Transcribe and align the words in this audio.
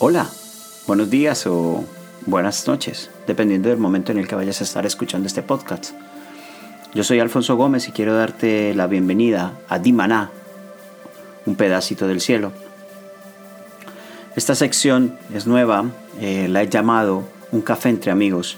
Hola, 0.00 0.28
buenos 0.86 1.10
días 1.10 1.44
o 1.48 1.84
buenas 2.24 2.68
noches, 2.68 3.10
dependiendo 3.26 3.68
del 3.68 3.78
momento 3.78 4.12
en 4.12 4.18
el 4.18 4.28
que 4.28 4.36
vayas 4.36 4.60
a 4.60 4.64
estar 4.64 4.86
escuchando 4.86 5.26
este 5.26 5.42
podcast. 5.42 5.92
Yo 6.94 7.02
soy 7.02 7.18
Alfonso 7.18 7.56
Gómez 7.56 7.88
y 7.88 7.90
quiero 7.90 8.14
darte 8.14 8.74
la 8.76 8.86
bienvenida 8.86 9.54
a 9.68 9.80
Dimaná, 9.80 10.30
un 11.46 11.56
pedacito 11.56 12.06
del 12.06 12.20
cielo. 12.20 12.52
Esta 14.36 14.54
sección 14.54 15.18
es 15.34 15.48
nueva, 15.48 15.86
eh, 16.20 16.46
la 16.48 16.62
he 16.62 16.68
llamado 16.68 17.24
Un 17.50 17.62
café 17.62 17.88
entre 17.88 18.12
amigos. 18.12 18.56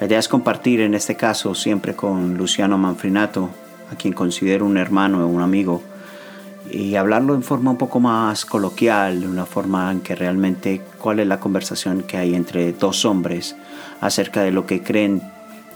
La 0.00 0.06
idea 0.06 0.18
es 0.18 0.28
compartir 0.28 0.80
en 0.80 0.94
este 0.94 1.14
caso 1.14 1.54
siempre 1.54 1.94
con 1.94 2.38
Luciano 2.38 2.78
Manfrinato, 2.78 3.50
a 3.92 3.96
quien 3.96 4.14
considero 4.14 4.64
un 4.64 4.78
hermano 4.78 5.22
o 5.22 5.26
un 5.26 5.42
amigo, 5.42 5.82
y 6.68 6.94
hablarlo 6.96 7.34
en 7.34 7.42
forma 7.42 7.70
un 7.70 7.78
poco 7.78 8.00
más 8.00 8.44
coloquial, 8.44 9.20
de 9.20 9.28
una 9.28 9.46
forma 9.46 9.90
en 9.90 10.00
que 10.00 10.14
realmente 10.14 10.80
cuál 10.98 11.20
es 11.20 11.26
la 11.26 11.40
conversación 11.40 12.02
que 12.02 12.16
hay 12.16 12.34
entre 12.34 12.72
dos 12.72 13.04
hombres 13.04 13.56
acerca 14.00 14.42
de 14.42 14.50
lo 14.50 14.66
que 14.66 14.82
creen 14.82 15.22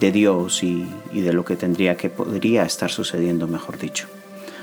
de 0.01 0.13
Dios 0.13 0.63
y, 0.63 0.89
de 1.13 1.33
lo 1.33 1.45
que 1.45 1.57
tendría 1.57 1.97
que 1.97 2.11
podría 2.11 2.65
estar 2.65 2.91
sucediendo, 2.91 3.47
mejor 3.47 3.79
dicho. 3.79 4.09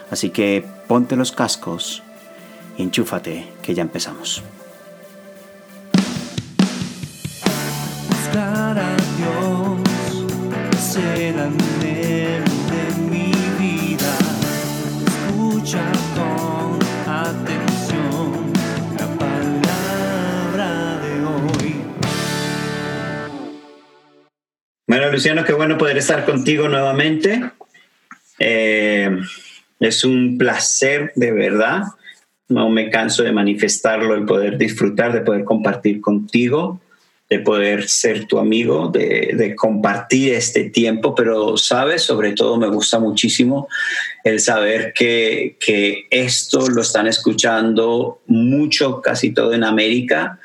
Así 0.09 0.30
que 0.30 0.66
ponte 0.88 1.16
los 1.16 1.31
cascos 1.31 2.03
y 2.77 2.83
enchúfate, 2.83 3.47
que 3.61 3.73
ya 3.73 3.81
empezamos. 3.81 4.44
buscar 8.31 8.80
a 8.80 8.95
Dios 9.17 9.81
será 10.80 11.49
Con 15.71 16.80
atención 17.07 18.52
la 18.99 19.07
palabra 19.17 20.99
de 20.99 21.23
hoy. 21.23 21.75
Bueno, 24.86 25.09
Luciano, 25.09 25.45
qué 25.45 25.53
bueno 25.53 25.77
poder 25.77 25.97
estar 25.97 26.25
contigo 26.25 26.67
nuevamente. 26.67 27.52
Eh, 28.38 29.17
es 29.80 30.03
un 30.03 30.38
placer, 30.38 31.14
de 31.16 31.31
verdad. 31.31 31.83
No 32.49 32.69
me 32.69 32.89
canso 32.89 33.23
de 33.23 33.31
manifestarlo, 33.31 34.14
el 34.14 34.25
poder 34.25 34.58
disfrutar, 34.58 35.14
de 35.14 35.22
poder 35.22 35.45
compartir 35.45 36.02
contigo, 36.02 36.81
de 37.31 37.39
poder 37.39 37.87
ser 37.87 38.25
tu 38.25 38.39
amigo, 38.39 38.89
de, 38.89 39.55
compartir 39.55 40.33
este 40.33 40.65
tiempo, 40.69 41.15
pero, 41.15 41.55
sabes, 41.55 42.03
sobre 42.03 42.33
todo 42.33 42.57
me 42.57 42.67
gusta 42.67 42.99
muchísimo 42.99 43.69
el 44.25 44.41
saber 44.41 44.91
que, 44.91 45.55
que 45.57 46.07
esto 46.09 46.67
lo 46.67 46.81
están 46.81 47.07
escuchando 47.07 48.19
mucho, 48.27 48.99
casi 48.99 49.33
todo 49.33 49.53
en 49.53 49.63
América. 49.63 50.39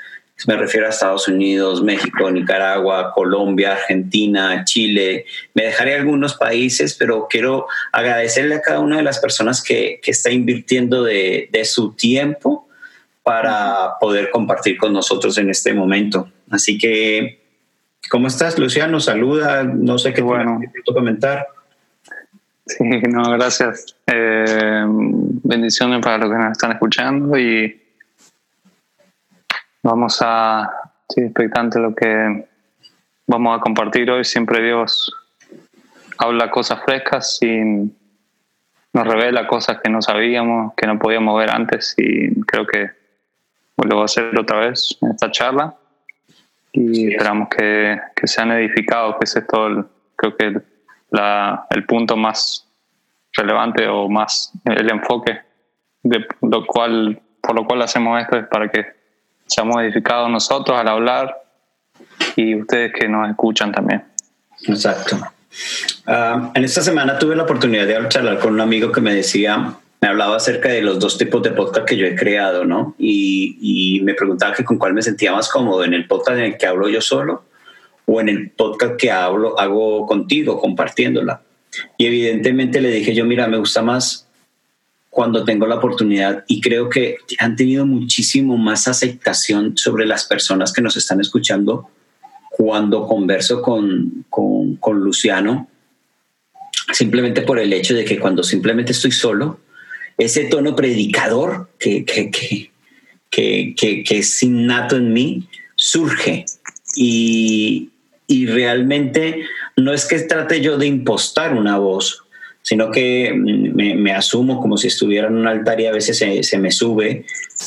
Me 0.46 0.54
refiero 0.54 0.86
a 0.86 0.90
Estados 0.90 1.26
Unidos, 1.26 1.82
México, 1.82 2.30
Nicaragua, 2.30 3.10
Colombia, 3.12 3.72
Argentina, 3.72 4.62
Chile. 4.64 5.24
Me 5.54 5.64
dejaré 5.64 5.96
algunos 5.96 6.34
países, 6.34 6.94
pero 6.94 7.26
quiero 7.28 7.66
agradecerle 7.90 8.54
a 8.54 8.62
cada 8.62 8.78
una 8.78 8.98
de 8.98 9.02
las 9.02 9.18
personas 9.18 9.60
que, 9.60 9.98
que 10.00 10.12
está 10.12 10.30
invirtiendo 10.30 11.02
de 11.02 11.62
su 11.64 11.94
tiempo 11.94 12.68
para 13.24 13.98
poder 13.98 14.30
compartir 14.30 14.76
con 14.76 14.92
nosotros 14.92 15.36
en 15.38 15.50
este 15.50 15.74
momento. 15.74 16.30
Así 16.50 16.78
que, 16.78 17.44
¿cómo 18.10 18.28
estás, 18.28 18.58
Luciano? 18.58 19.00
Saluda, 19.00 19.64
no 19.64 19.98
sé 19.98 20.12
qué 20.12 20.22
Bueno. 20.22 20.60
te 20.60 20.92
comentar. 20.92 21.46
Sí, 22.66 22.84
no, 22.84 23.22
gracias. 23.30 23.96
Eh, 24.06 24.84
bendiciones 24.86 26.00
para 26.00 26.18
los 26.18 26.30
que 26.30 26.36
nos 26.36 26.52
están 26.52 26.72
escuchando 26.72 27.38
y 27.38 27.80
vamos 29.82 30.18
a, 30.20 30.68
sí, 31.08 31.22
expectante 31.22 31.78
lo 31.78 31.94
que 31.94 32.48
vamos 33.26 33.56
a 33.56 33.60
compartir 33.60 34.10
hoy. 34.10 34.24
Siempre 34.24 34.62
Dios 34.62 35.12
habla 36.18 36.50
cosas 36.50 36.82
frescas 36.84 37.38
y 37.40 37.92
nos 38.92 39.06
revela 39.06 39.46
cosas 39.46 39.80
que 39.80 39.90
no 39.90 40.02
sabíamos, 40.02 40.74
que 40.74 40.86
no 40.86 40.98
podíamos 40.98 41.38
ver 41.38 41.50
antes 41.50 41.94
y 41.98 42.40
creo 42.42 42.66
que 42.66 42.90
lo 43.76 43.96
va 43.96 44.02
a 44.02 44.04
hacer 44.06 44.36
otra 44.38 44.58
vez 44.58 44.96
en 45.02 45.10
esta 45.10 45.30
charla 45.30 45.76
y 46.78 47.08
esperamos 47.12 47.48
que, 47.48 47.98
que 48.14 48.26
sean 48.26 48.52
edificados, 48.52 49.16
que 49.18 49.24
ese 49.24 49.38
es 49.40 49.46
todo, 49.46 49.66
el- 49.68 49.84
creo 50.14 50.36
que 50.36 50.60
la, 51.10 51.66
el 51.70 51.84
punto 51.86 52.16
más 52.16 52.68
relevante 53.32 53.86
o 53.88 54.08
más 54.08 54.52
el 54.64 54.90
enfoque 54.90 55.38
de 56.02 56.26
lo 56.42 56.66
cual, 56.66 57.20
por 57.42 57.54
lo 57.56 57.66
cual 57.66 57.82
hacemos 57.82 58.20
esto 58.20 58.36
es 58.38 58.46
para 58.46 58.68
que 58.70 58.84
seamos 59.46 59.76
edificados 59.82 60.30
nosotros 60.30 60.78
al 60.78 60.88
hablar 60.88 61.36
y 62.36 62.54
ustedes 62.60 62.92
que 62.92 63.08
nos 63.08 63.28
escuchan 63.28 63.72
también. 63.72 64.04
Exacto. 64.68 65.18
Ah, 66.06 66.50
en 66.54 66.64
esta 66.64 66.82
semana 66.82 67.18
tuve 67.18 67.34
la 67.36 67.44
oportunidad 67.44 67.86
de 67.86 68.08
charlar 68.08 68.38
con 68.38 68.54
un 68.54 68.60
amigo 68.60 68.92
que 68.92 69.00
me 69.00 69.14
decía, 69.14 69.72
me 70.00 70.08
hablaba 70.08 70.36
acerca 70.36 70.68
de 70.68 70.82
los 70.82 70.98
dos 70.98 71.18
tipos 71.18 71.42
de 71.42 71.50
podcast 71.50 71.86
que 71.86 71.96
yo 71.96 72.06
he 72.06 72.14
creado, 72.14 72.64
¿no? 72.64 72.94
Y, 72.98 73.58
y 73.60 74.00
me 74.02 74.14
preguntaba 74.14 74.54
que 74.54 74.64
con 74.64 74.78
cuál 74.78 74.94
me 74.94 75.02
sentía 75.02 75.32
más 75.32 75.48
cómodo, 75.48 75.84
en 75.84 75.94
el 75.94 76.06
podcast 76.06 76.38
en 76.38 76.44
el 76.44 76.58
que 76.58 76.66
hablo 76.66 76.88
yo 76.88 77.00
solo 77.00 77.44
o 78.06 78.20
en 78.20 78.28
el 78.28 78.50
podcast 78.50 78.96
que 78.96 79.10
hablo, 79.10 79.58
hago 79.58 80.06
contigo, 80.06 80.60
compartiéndola. 80.60 81.42
Y 81.98 82.06
evidentemente 82.06 82.80
le 82.80 82.90
dije 82.90 83.14
yo, 83.14 83.24
mira, 83.24 83.46
me 83.48 83.58
gusta 83.58 83.82
más 83.82 84.26
cuando 85.10 85.44
tengo 85.44 85.66
la 85.66 85.76
oportunidad 85.76 86.44
y 86.46 86.60
creo 86.60 86.88
que 86.88 87.16
han 87.38 87.56
tenido 87.56 87.86
muchísimo 87.86 88.56
más 88.58 88.86
aceptación 88.86 89.76
sobre 89.76 90.06
las 90.06 90.26
personas 90.26 90.72
que 90.72 90.82
nos 90.82 90.96
están 90.96 91.20
escuchando 91.20 91.88
cuando 92.50 93.06
converso 93.06 93.60
con, 93.60 94.24
con, 94.30 94.76
con 94.76 95.00
Luciano, 95.00 95.68
simplemente 96.92 97.42
por 97.42 97.58
el 97.58 97.72
hecho 97.72 97.94
de 97.94 98.04
que 98.04 98.18
cuando 98.18 98.42
simplemente 98.42 98.92
estoy 98.92 99.10
solo, 99.10 99.58
ese 100.18 100.44
tono 100.44 100.74
predicador 100.74 101.68
que, 101.78 102.04
que, 102.04 102.30
que, 102.30 103.74
que, 103.74 104.18
es 104.18 104.42
innato 104.42 104.96
en 104.96 105.12
mí 105.12 105.48
surge. 105.74 106.46
Y, 106.96 107.90
y 108.26 108.46
realmente 108.46 109.44
no 109.76 109.92
es 109.92 110.06
que 110.06 110.18
trate 110.20 110.60
yo 110.60 110.78
de 110.78 110.86
impostar 110.86 111.54
una 111.54 111.78
voz, 111.78 112.22
sino 112.62 112.90
que 112.90 113.32
me, 113.34 113.94
me 113.94 114.12
asumo 114.12 114.60
como 114.60 114.76
si 114.76 114.88
estuviera 114.88 115.28
en 115.28 115.36
un 115.36 115.46
altar 115.46 115.80
y 115.80 115.86
a 115.86 115.92
veces 115.92 116.18
se, 116.18 116.42
se 116.42 116.58
me 116.58 116.70
sube, 116.70 117.24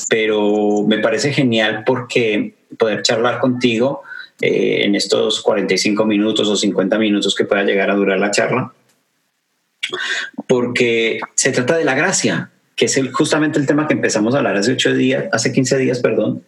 pero 0.09 0.84
me 0.88 1.00
parece 1.00 1.32
genial 1.32 1.84
porque 1.86 2.56
poder 2.78 3.02
charlar 3.04 3.40
contigo 3.40 4.04
eh, 4.42 4.86
en 4.86 4.96
estos 4.96 5.42
45 5.42 6.06
minutos 6.06 6.48
o 6.48 6.56
50 6.56 6.98
minutos 6.98 7.36
que 7.36 7.46
pueda 7.46 7.64
llegar 7.64 7.90
a 7.90 7.96
durar 7.96 8.20
la 8.20 8.32
charla, 8.32 8.74
porque 10.50 11.20
se 11.36 11.52
trata 11.52 11.78
de 11.78 11.86
la 11.86 11.94
gracia, 11.94 12.50
que 12.76 12.86
es 12.86 12.98
el, 12.98 13.12
justamente 13.12 13.60
el 13.60 13.68
tema 13.68 13.88
que 13.88 13.94
empezamos 13.94 14.34
a 14.34 14.40
hablar 14.40 14.58
hace 14.58 14.72
ocho 14.74 14.92
días, 14.96 15.26
hace 15.32 15.52
15 15.52 15.78
días, 15.78 16.00
perdón, 16.00 16.44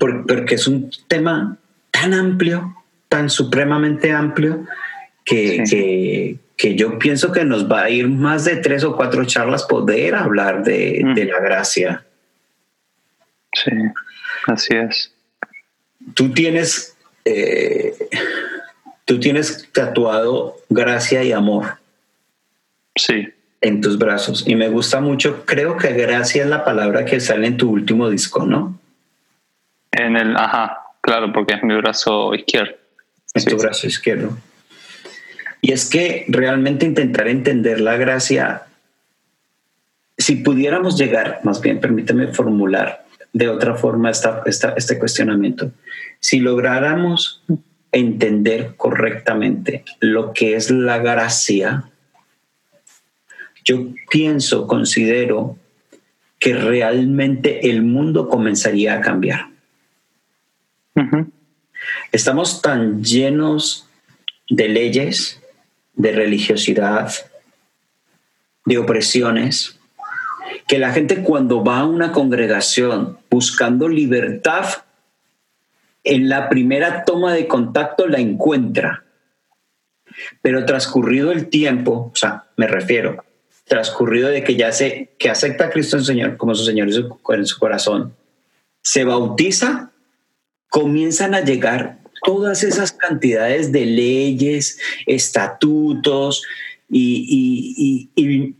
por- 0.00 0.26
porque 0.26 0.56
es 0.56 0.66
un 0.66 0.90
tema 1.06 1.56
tan 1.92 2.12
amplio, 2.12 2.74
tan 3.08 3.30
supremamente 3.30 4.10
amplio, 4.10 4.66
que, 5.24 5.62
Sí. 5.66 5.70
que, 5.76 6.38
que 6.56 6.74
yo 6.74 6.98
pienso 6.98 7.30
que 7.30 7.44
nos 7.44 7.70
va 7.70 7.84
a 7.84 7.90
ir 7.90 8.08
más 8.08 8.44
de 8.44 8.56
tres 8.56 8.82
o 8.82 8.96
cuatro 8.96 9.24
charlas 9.24 9.62
poder 9.62 10.16
hablar 10.16 10.64
de, 10.64 11.02
Mm. 11.04 11.14
de 11.14 11.24
la 11.26 11.38
gracia. 11.38 12.04
Sí, 13.54 13.70
así 14.48 14.74
es. 14.74 15.12
Tú 16.14 16.32
tienes, 16.32 16.96
eh, 17.24 17.94
tú 19.04 19.20
tienes 19.20 19.68
tatuado 19.72 20.56
gracia 20.68 21.22
y 21.22 21.30
amor 21.30 21.78
Sí, 22.96 23.28
en 23.60 23.80
tus 23.80 23.98
brazos 23.98 24.44
y 24.46 24.54
me 24.54 24.68
gusta 24.68 25.00
mucho. 25.00 25.44
Creo 25.44 25.76
que 25.76 25.92
gracia 25.92 26.42
es 26.44 26.48
la 26.48 26.64
palabra 26.64 27.04
que 27.04 27.20
sale 27.20 27.46
en 27.46 27.56
tu 27.56 27.70
último 27.70 28.08
disco, 28.10 28.44
¿no? 28.44 28.78
en 29.92 30.14
el, 30.16 30.36
ajá, 30.36 30.78
claro, 31.00 31.32
porque 31.32 31.54
es 31.54 31.62
mi 31.62 31.74
brazo 31.76 32.34
izquierdo. 32.34 32.74
En 33.34 33.40
Sí, 33.42 33.48
tu 33.48 33.56
brazo 33.56 33.86
izquierdo. 33.86 34.36
Y 35.62 35.72
es 35.72 35.88
que 35.88 36.26
realmente 36.28 36.84
intentar 36.84 37.28
entender 37.28 37.80
la 37.80 37.96
gracia, 37.96 38.64
si 40.18 40.36
pudiéramos 40.36 40.98
llegar, 40.98 41.40
más 41.44 41.62
bien 41.62 41.80
permíteme 41.80 42.28
formular 42.28 43.06
de 43.32 43.48
otra 43.48 43.74
forma 43.74 44.10
esta, 44.10 44.42
esta- 44.44 44.74
este 44.76 44.98
cuestionamiento, 44.98 45.70
si 46.20 46.40
lográramos 46.40 47.42
entender 47.92 48.74
correctamente 48.76 49.82
lo 50.00 50.34
que 50.34 50.56
es 50.56 50.70
la 50.70 50.98
gracia, 50.98 51.84
yo 53.66 53.88
pienso, 54.08 54.66
considero 54.68 55.58
que 56.38 56.54
realmente 56.54 57.68
el 57.68 57.82
mundo 57.82 58.28
comenzaría 58.28 58.94
a 58.94 59.00
cambiar. 59.00 59.48
Estamos 62.12 62.62
tan 62.62 63.02
llenos 63.02 63.88
de 64.48 64.68
leyes, 64.68 65.42
de 65.94 66.12
religiosidad, 66.12 67.12
de 68.64 68.78
opresiones, 68.78 69.78
que 70.68 70.78
la 70.78 70.92
gente 70.92 71.22
cuando 71.22 71.64
va 71.64 71.80
a 71.80 71.86
una 71.86 72.12
congregación 72.12 73.18
buscando 73.28 73.88
libertad, 73.88 74.84
en 76.04 76.28
la 76.28 76.48
primera 76.48 77.04
toma 77.04 77.34
de 77.34 77.48
contacto 77.48 78.06
la 78.06 78.20
encuentra. 78.20 79.04
Pero 80.40 80.64
transcurrido 80.64 81.32
el 81.32 81.48
tiempo, 81.48 82.10
o 82.12 82.16
sea, 82.16 82.44
me 82.56 82.68
refiero, 82.68 83.25
transcurrido 83.66 84.28
de 84.28 84.44
que 84.44 84.56
ya 84.56 84.72
se, 84.72 85.10
que 85.18 85.28
acepta 85.28 85.66
a 85.66 85.70
Cristo 85.70 86.00
Señor 86.00 86.36
como 86.36 86.54
su 86.54 86.64
Señor 86.64 86.88
en 86.88 87.46
su 87.46 87.58
corazón, 87.58 88.14
se 88.82 89.04
bautiza, 89.04 89.90
comienzan 90.68 91.34
a 91.34 91.40
llegar 91.40 91.98
todas 92.24 92.62
esas 92.62 92.92
cantidades 92.92 93.72
de 93.72 93.86
leyes, 93.86 94.78
estatutos 95.06 96.42
y, 96.88 98.08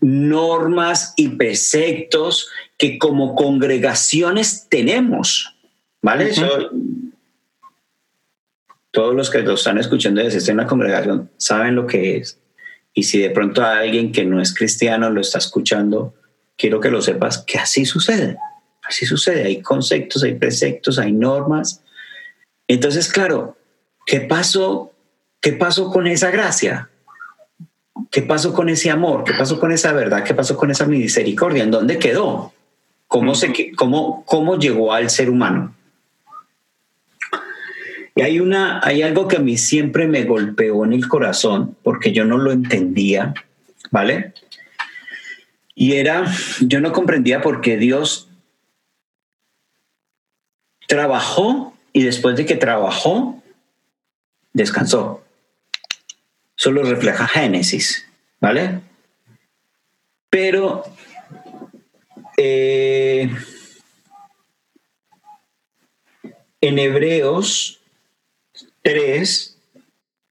normas 0.00 1.14
y 1.16 1.28
preceptos 1.28 2.48
que 2.76 2.98
como 2.98 3.34
congregaciones 3.34 4.66
tenemos. 4.68 5.54
¿Vale? 6.02 6.32
todos 8.90 9.14
los 9.14 9.28
que 9.28 9.42
lo 9.42 9.54
están 9.54 9.76
escuchando 9.76 10.22
desde 10.22 10.50
en 10.50 10.56
la 10.56 10.66
congregación 10.66 11.30
saben 11.36 11.74
lo 11.74 11.86
que 11.86 12.16
es. 12.16 12.38
Y 12.98 13.02
si 13.02 13.18
de 13.18 13.28
pronto 13.28 13.62
alguien 13.62 14.10
que 14.10 14.24
no 14.24 14.40
es 14.40 14.54
cristiano 14.54 15.10
lo 15.10 15.20
está 15.20 15.36
escuchando, 15.36 16.14
quiero 16.56 16.80
que 16.80 16.90
lo 16.90 17.02
sepas 17.02 17.44
que 17.46 17.58
así 17.58 17.84
sucede. 17.84 18.38
Así 18.82 19.04
sucede. 19.04 19.44
Hay 19.44 19.60
conceptos, 19.60 20.22
hay 20.22 20.36
preceptos, 20.36 20.98
hay 20.98 21.12
normas. 21.12 21.82
Entonces, 22.66 23.12
claro, 23.12 23.58
¿qué 24.06 24.20
pasó? 24.20 24.94
¿Qué 25.42 25.52
pasó 25.52 25.90
con 25.90 26.06
esa 26.06 26.30
gracia? 26.30 26.88
¿Qué 28.10 28.22
pasó 28.22 28.54
con 28.54 28.70
ese 28.70 28.90
amor? 28.90 29.24
¿Qué 29.24 29.34
pasó 29.34 29.60
con 29.60 29.72
esa 29.72 29.92
verdad? 29.92 30.24
¿Qué 30.24 30.32
pasó 30.32 30.56
con 30.56 30.70
esa 30.70 30.86
misericordia? 30.86 31.64
¿En 31.64 31.70
dónde 31.70 31.98
quedó? 31.98 32.54
¿Cómo, 33.08 33.34
se, 33.34 33.72
cómo, 33.76 34.24
cómo 34.24 34.58
llegó 34.58 34.94
al 34.94 35.10
ser 35.10 35.28
humano? 35.28 35.75
Y 38.16 38.22
hay, 38.22 38.40
una, 38.40 38.80
hay 38.82 39.02
algo 39.02 39.28
que 39.28 39.36
a 39.36 39.40
mí 39.40 39.58
siempre 39.58 40.08
me 40.08 40.24
golpeó 40.24 40.86
en 40.86 40.94
el 40.94 41.06
corazón 41.06 41.76
porque 41.82 42.12
yo 42.12 42.24
no 42.24 42.38
lo 42.38 42.50
entendía, 42.50 43.34
¿vale? 43.90 44.32
Y 45.74 45.96
era, 45.96 46.24
yo 46.62 46.80
no 46.80 46.92
comprendía 46.92 47.42
por 47.42 47.60
qué 47.60 47.76
Dios 47.76 48.30
trabajó 50.88 51.76
y 51.92 52.04
después 52.04 52.36
de 52.36 52.46
que 52.46 52.56
trabajó, 52.56 53.42
descansó. 54.54 55.22
Solo 56.54 56.84
refleja 56.84 57.28
Génesis, 57.28 58.08
¿vale? 58.40 58.80
Pero 60.30 60.84
eh, 62.38 63.30
en 66.62 66.78
Hebreos 66.78 67.76
3, 68.86 69.58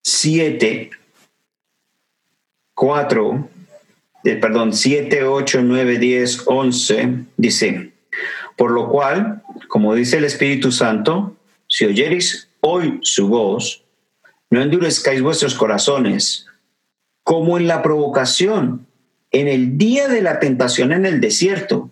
7, 0.01 0.89
4, 2.73 3.49
perdón, 4.23 4.73
7, 4.73 5.25
8, 5.25 5.59
9, 5.61 5.99
10, 5.99 6.43
11, 6.45 7.15
dice, 7.35 7.91
por 8.55 8.71
lo 8.71 8.87
cual, 8.87 9.43
como 9.67 9.93
dice 9.93 10.19
el 10.19 10.23
Espíritu 10.23 10.71
Santo, 10.71 11.35
si 11.67 11.83
oyereis 11.83 12.47
hoy 12.61 12.99
su 13.01 13.27
voz, 13.27 13.83
no 14.49 14.61
endurezcáis 14.61 15.21
vuestros 15.21 15.53
corazones, 15.53 16.47
como 17.23 17.57
en 17.57 17.67
la 17.67 17.83
provocación, 17.83 18.87
en 19.31 19.49
el 19.49 19.77
día 19.77 20.07
de 20.07 20.21
la 20.21 20.39
tentación 20.39 20.93
en 20.93 21.05
el 21.05 21.19
desierto, 21.19 21.89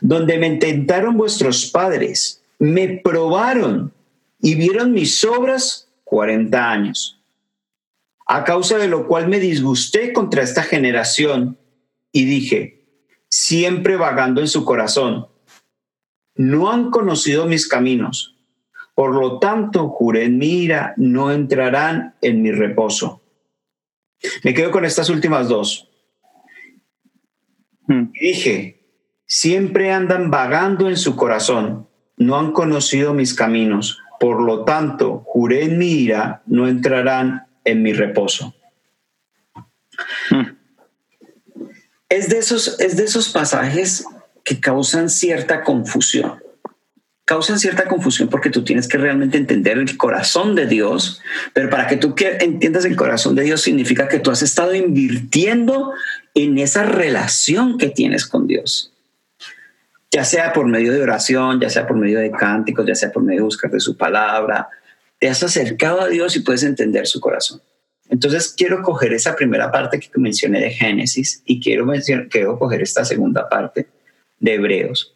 donde 0.00 0.38
me 0.38 0.46
intentaron 0.46 1.16
vuestros 1.16 1.66
padres, 1.66 2.42
me 2.60 3.00
probaron 3.02 3.92
y 4.42 4.54
vieron 4.54 4.92
mis 4.92 5.24
obras 5.24 5.90
cuarenta 6.04 6.70
años. 6.70 7.20
A 8.26 8.44
causa 8.44 8.78
de 8.78 8.88
lo 8.88 9.06
cual 9.06 9.28
me 9.28 9.40
disgusté 9.40 10.12
contra 10.12 10.42
esta 10.42 10.62
generación 10.62 11.58
y 12.12 12.24
dije, 12.24 12.84
siempre 13.28 13.96
vagando 13.96 14.40
en 14.40 14.48
su 14.48 14.64
corazón, 14.64 15.28
no 16.34 16.70
han 16.70 16.90
conocido 16.90 17.46
mis 17.46 17.68
caminos. 17.68 18.36
Por 18.94 19.14
lo 19.14 19.38
tanto, 19.38 19.88
juré 19.88 20.24
en 20.24 20.38
mi 20.38 20.62
ira, 20.62 20.94
no 20.96 21.32
entrarán 21.32 22.14
en 22.20 22.42
mi 22.42 22.50
reposo. 22.52 23.22
Me 24.42 24.54
quedo 24.54 24.70
con 24.70 24.84
estas 24.84 25.10
últimas 25.10 25.48
dos. 25.48 25.88
Hmm. 27.86 28.12
dije, 28.12 28.80
siempre 29.26 29.90
andan 29.90 30.30
vagando 30.30 30.88
en 30.88 30.96
su 30.96 31.16
corazón, 31.16 31.88
no 32.16 32.38
han 32.38 32.52
conocido 32.52 33.14
mis 33.14 33.34
caminos. 33.34 33.98
Por 34.20 34.42
lo 34.42 34.66
tanto, 34.66 35.22
juré 35.24 35.64
en 35.64 35.78
mi 35.78 35.92
ira, 35.92 36.42
no 36.44 36.68
entrarán 36.68 37.46
en 37.64 37.82
mi 37.82 37.94
reposo. 37.94 38.54
Hmm. 40.28 40.58
Es, 42.10 42.28
de 42.28 42.36
esos, 42.36 42.78
es 42.80 42.98
de 42.98 43.04
esos 43.04 43.30
pasajes 43.30 44.04
que 44.44 44.60
causan 44.60 45.08
cierta 45.08 45.64
confusión. 45.64 46.38
Causan 47.24 47.58
cierta 47.58 47.88
confusión 47.88 48.28
porque 48.28 48.50
tú 48.50 48.62
tienes 48.62 48.88
que 48.88 48.98
realmente 48.98 49.38
entender 49.38 49.78
el 49.78 49.96
corazón 49.96 50.54
de 50.54 50.66
Dios, 50.66 51.22
pero 51.54 51.70
para 51.70 51.86
que 51.86 51.96
tú 51.96 52.14
entiendas 52.18 52.84
el 52.84 52.96
corazón 52.96 53.34
de 53.36 53.44
Dios 53.44 53.62
significa 53.62 54.06
que 54.06 54.18
tú 54.18 54.30
has 54.30 54.42
estado 54.42 54.74
invirtiendo 54.74 55.94
en 56.34 56.58
esa 56.58 56.82
relación 56.82 57.78
que 57.78 57.88
tienes 57.88 58.26
con 58.26 58.46
Dios 58.46 58.92
ya 60.10 60.24
sea 60.24 60.52
por 60.52 60.66
medio 60.66 60.92
de 60.92 61.02
oración, 61.02 61.60
ya 61.60 61.70
sea 61.70 61.86
por 61.86 61.96
medio 61.96 62.18
de 62.18 62.30
cánticos, 62.30 62.86
ya 62.86 62.94
sea 62.94 63.12
por 63.12 63.22
medio 63.22 63.40
de 63.40 63.44
buscar 63.44 63.70
de 63.70 63.80
su 63.80 63.96
palabra, 63.96 64.68
te 65.18 65.28
has 65.28 65.42
acercado 65.42 66.00
a 66.00 66.08
Dios 66.08 66.34
y 66.36 66.40
puedes 66.40 66.62
entender 66.62 67.06
su 67.06 67.20
corazón. 67.20 67.60
Entonces 68.08 68.52
quiero 68.56 68.82
coger 68.82 69.12
esa 69.12 69.36
primera 69.36 69.70
parte 69.70 70.00
que 70.00 70.10
mencioné 70.16 70.60
de 70.60 70.70
Génesis 70.70 71.42
y 71.44 71.60
quiero, 71.60 71.86
quiero 72.28 72.58
coger 72.58 72.82
esta 72.82 73.04
segunda 73.04 73.48
parte 73.48 73.86
de 74.40 74.54
Hebreos 74.54 75.14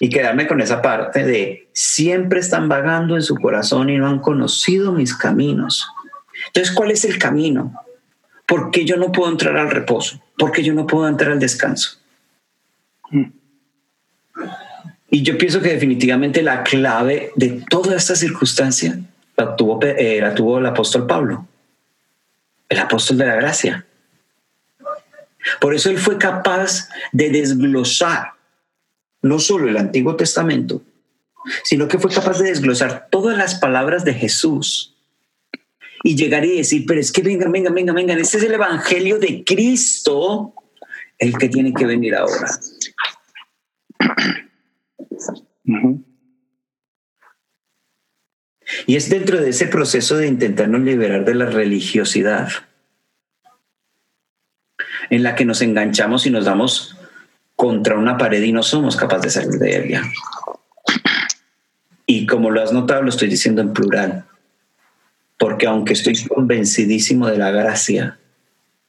y 0.00 0.08
quedarme 0.08 0.48
con 0.48 0.60
esa 0.60 0.82
parte 0.82 1.24
de 1.24 1.68
siempre 1.72 2.40
están 2.40 2.68
vagando 2.68 3.14
en 3.14 3.22
su 3.22 3.36
corazón 3.36 3.90
y 3.90 3.98
no 3.98 4.08
han 4.08 4.18
conocido 4.18 4.90
mis 4.92 5.14
caminos. 5.14 5.86
Entonces, 6.48 6.74
¿cuál 6.74 6.90
es 6.90 7.04
el 7.04 7.18
camino? 7.18 7.74
¿Por 8.46 8.72
qué 8.72 8.84
yo 8.84 8.96
no 8.96 9.12
puedo 9.12 9.30
entrar 9.30 9.56
al 9.56 9.70
reposo? 9.70 10.20
¿Por 10.36 10.50
qué 10.50 10.64
yo 10.64 10.74
no 10.74 10.86
puedo 10.86 11.06
entrar 11.06 11.30
al 11.30 11.38
descanso? 11.38 11.98
Y 15.14 15.22
yo 15.22 15.36
pienso 15.36 15.60
que 15.60 15.68
definitivamente 15.68 16.42
la 16.42 16.62
clave 16.62 17.32
de 17.36 17.62
toda 17.68 17.96
esta 17.96 18.16
circunstancia 18.16 18.98
la 19.36 19.54
tuvo, 19.54 19.78
eh, 19.82 20.20
la 20.22 20.34
tuvo 20.34 20.58
el 20.58 20.64
apóstol 20.64 21.06
Pablo, 21.06 21.46
el 22.66 22.78
apóstol 22.78 23.18
de 23.18 23.26
la 23.26 23.34
gracia. 23.34 23.84
Por 25.60 25.74
eso 25.74 25.90
él 25.90 25.98
fue 25.98 26.16
capaz 26.16 26.88
de 27.12 27.28
desglosar 27.28 28.32
no 29.20 29.38
solo 29.38 29.68
el 29.68 29.76
Antiguo 29.76 30.16
Testamento, 30.16 30.80
sino 31.62 31.88
que 31.88 31.98
fue 31.98 32.10
capaz 32.10 32.38
de 32.38 32.48
desglosar 32.48 33.08
todas 33.10 33.36
las 33.36 33.56
palabras 33.56 34.06
de 34.06 34.14
Jesús 34.14 34.96
y 36.02 36.16
llegar 36.16 36.46
y 36.46 36.56
decir, 36.56 36.84
pero 36.88 36.98
es 36.98 37.12
que 37.12 37.20
venga, 37.20 37.50
venga, 37.50 37.68
venga, 37.68 37.92
venga, 37.92 38.14
ese 38.14 38.38
es 38.38 38.44
el 38.44 38.54
Evangelio 38.54 39.18
de 39.18 39.44
Cristo 39.44 40.54
el 41.18 41.36
que 41.36 41.50
tiene 41.50 41.74
que 41.74 41.84
venir 41.84 42.14
ahora. 42.14 42.48
Y 48.86 48.96
es 48.96 49.10
dentro 49.10 49.40
de 49.40 49.50
ese 49.50 49.66
proceso 49.66 50.16
de 50.16 50.26
intentarnos 50.26 50.80
liberar 50.80 51.24
de 51.24 51.34
la 51.34 51.46
religiosidad, 51.46 52.48
en 55.10 55.22
la 55.22 55.34
que 55.34 55.44
nos 55.44 55.62
enganchamos 55.62 56.26
y 56.26 56.30
nos 56.30 56.44
damos 56.44 56.96
contra 57.54 57.98
una 57.98 58.16
pared 58.16 58.42
y 58.42 58.52
no 58.52 58.62
somos 58.62 58.96
capaces 58.96 59.34
de 59.34 59.42
salir 59.42 59.58
de 59.58 59.84
ella. 59.84 60.02
Y 62.06 62.26
como 62.26 62.50
lo 62.50 62.62
has 62.62 62.72
notado, 62.72 63.02
lo 63.02 63.10
estoy 63.10 63.28
diciendo 63.28 63.62
en 63.62 63.72
plural, 63.72 64.24
porque 65.38 65.66
aunque 65.66 65.92
estoy 65.92 66.14
convencidísimo 66.24 67.28
de 67.28 67.38
la 67.38 67.50
gracia, 67.50 68.18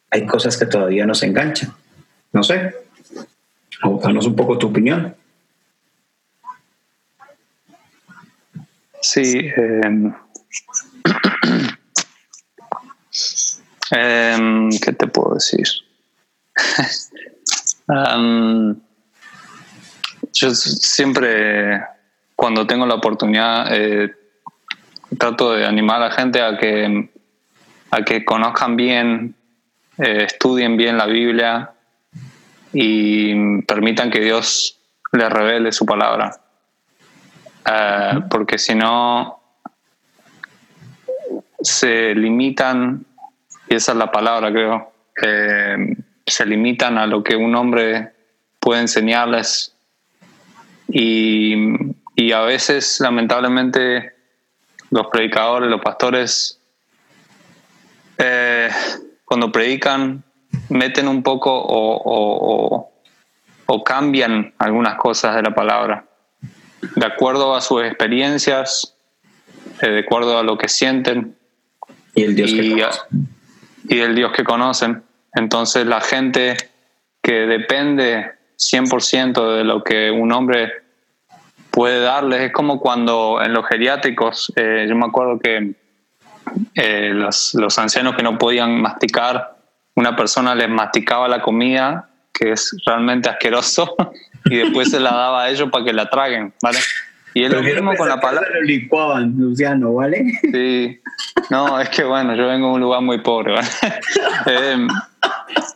hay 0.10 0.26
cosas 0.26 0.58
que 0.58 0.66
todavía 0.66 1.06
nos 1.06 1.24
enganchan. 1.24 1.74
No 2.32 2.44
sé, 2.44 2.74
un 3.84 4.36
poco 4.36 4.58
tu 4.58 4.68
opinión. 4.68 5.16
Sí. 9.04 9.52
Em, 9.58 10.14
em, 13.92 14.70
¿Qué 14.80 14.94
te 14.94 15.08
puedo 15.08 15.36
decir? 15.36 15.68
yo 20.34 20.52
siempre, 20.52 21.84
cuando 22.36 22.66
tengo 22.66 22.86
la 22.86 22.96
oportunidad, 22.96 23.68
eh, 23.72 24.16
trato 25.18 25.52
de 25.52 25.66
animar 25.66 26.02
a 26.02 26.08
la 26.08 26.12
gente 26.12 26.42
a 26.42 26.58
que, 26.58 27.10
a 27.92 28.02
que 28.04 28.24
conozcan 28.24 28.78
bien, 28.78 29.36
eh, 29.98 30.24
estudien 30.24 30.78
bien 30.78 30.98
la 30.98 31.08
Biblia 31.08 31.74
y 32.72 33.62
permitan 33.64 34.10
que 34.10 34.22
Dios 34.22 34.80
les 35.12 35.30
revele 35.30 35.74
su 35.74 35.86
palabra. 35.86 36.43
Eh, 37.66 38.20
porque 38.30 38.58
si 38.58 38.76
no, 38.76 39.40
se 41.62 42.14
limitan, 42.16 43.06
y 43.70 43.76
esa 43.76 43.94
es 43.94 43.98
la 43.98 44.12
palabra 44.12 44.52
creo, 44.52 44.92
eh, 45.22 45.96
se 46.26 46.46
limitan 46.46 46.98
a 46.98 47.08
lo 47.08 47.24
que 47.24 47.36
un 47.36 47.56
hombre 47.56 48.14
puede 48.60 48.82
enseñarles. 48.82 49.76
Y, 50.90 51.56
y 52.16 52.32
a 52.32 52.42
veces 52.42 53.00
lamentablemente 53.00 54.14
los 54.90 55.08
predicadores, 55.08 55.70
los 55.70 55.82
pastores, 55.82 56.60
eh, 58.18 58.70
cuando 59.26 59.52
predican 59.52 60.24
meten 60.70 61.08
un 61.08 61.24
poco 61.24 61.52
o, 61.52 62.90
o, 63.66 63.84
cambian 63.84 64.54
algunas 64.60 64.96
cosas 64.96 65.36
de 65.36 65.42
la 65.42 65.56
palabra, 65.56 66.06
de 66.96 67.06
acuerdo 67.06 67.56
a 67.56 67.62
sus 67.62 67.84
experiencias, 67.84 68.96
eh, 69.82 69.90
de 69.90 70.00
acuerdo 70.00 70.38
a 70.38 70.44
lo 70.44 70.58
que 70.58 70.68
sienten. 70.68 71.36
Y 72.16 72.24
el 72.24 72.36
Dios 72.36 72.52
que 72.52 72.70
conocen. 72.70 73.28
Y 73.90 74.00
el 74.00 74.16
Dios 74.16 74.32
que 74.34 74.44
conocen. 74.44 75.04
Entonces 75.34 75.86
la 75.86 76.02
gente 76.02 76.58
que 77.22 77.34
depende 77.34 78.32
100% 78.58 79.58
de 79.58 79.64
lo 79.64 79.84
que 79.84 80.12
un 80.12 80.32
hombre 80.32 80.72
puede 81.72 82.02
darles, 82.02 82.42
es 82.42 82.54
como 82.54 82.80
cuando 82.80 83.42
en 83.42 83.54
los 83.54 83.66
geriátricos, 83.68 84.54
eh, 84.56 84.86
yo 84.88 84.96
me 84.96 85.08
acuerdo 85.08 85.40
que 85.40 85.74
eh, 86.76 87.12
los, 87.14 87.56
los 87.56 87.80
ancianos 87.80 88.16
que 88.16 88.22
no 88.22 88.38
podían 88.38 88.80
masticar 88.80 89.58
una 89.96 90.16
persona 90.16 90.54
les 90.54 90.70
masticaba 90.70 91.28
la 91.28 91.42
comida, 91.42 92.10
que 92.32 92.52
es 92.52 92.76
realmente 92.86 93.30
asqueroso, 93.30 93.96
y 94.46 94.58
después 94.58 94.90
se 94.90 95.00
la 95.00 95.12
daba 95.12 95.44
a 95.44 95.50
ellos 95.50 95.70
para 95.72 95.86
que 95.86 95.94
la 95.94 96.10
traguen, 96.10 96.54
¿vale? 96.62 96.80
Y 97.34 97.44
es 97.44 97.52
lo 97.52 97.64
mismo 97.64 97.96
con 97.96 98.08
la 98.08 98.20
palabra. 98.20 98.48
Lo 98.54 98.62
licuaban, 98.62 99.34
Luciano, 99.38 99.94
¿vale? 99.94 100.40
Sí. 100.42 101.02
No, 101.50 101.80
es 101.80 101.90
que 101.90 102.04
bueno, 102.04 102.36
yo 102.36 102.48
vengo 102.48 102.68
de 102.68 102.74
un 102.76 102.82
lugar 102.82 103.02
muy 103.02 103.22
pobre, 103.22 103.54
¿vale? 103.54 103.68
Em, 104.46 104.88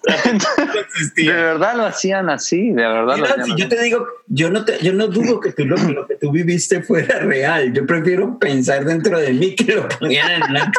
de 1.16 1.34
verdad 1.34 1.76
lo 1.76 1.86
hacían 1.86 2.30
así, 2.30 2.72
de 2.72 2.88
verdad 2.88 3.18
lo 3.18 3.26
hacían 3.26 3.58
Yo 3.58 3.68
te 3.68 3.82
digo, 3.82 4.08
yo 4.28 4.50
no, 4.50 4.64
te, 4.66 4.78
yo 4.84 4.94
no 4.94 5.08
dudo 5.08 5.40
que 5.40 5.52
tú 5.52 5.66
lo, 5.66 5.78
lo, 5.78 6.08
que 6.08 6.16
tú 6.16 6.32
viviste 6.32 6.82
fuera 6.82 7.20
real. 7.20 7.74
Yo 7.74 7.86
prefiero 7.86 8.38
pensar 8.38 8.86
dentro 8.86 9.20
de 9.20 9.34
mí 9.34 9.56
que 9.56 9.76
lo 9.76 9.88
ponían 10.00 10.44
en 10.44 10.54
la 10.54 10.72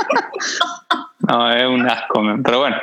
No, 1.26 1.50
es 1.50 1.66
un 1.66 1.88
asco, 1.88 2.23
pero 2.45 2.59
bueno. 2.61 2.76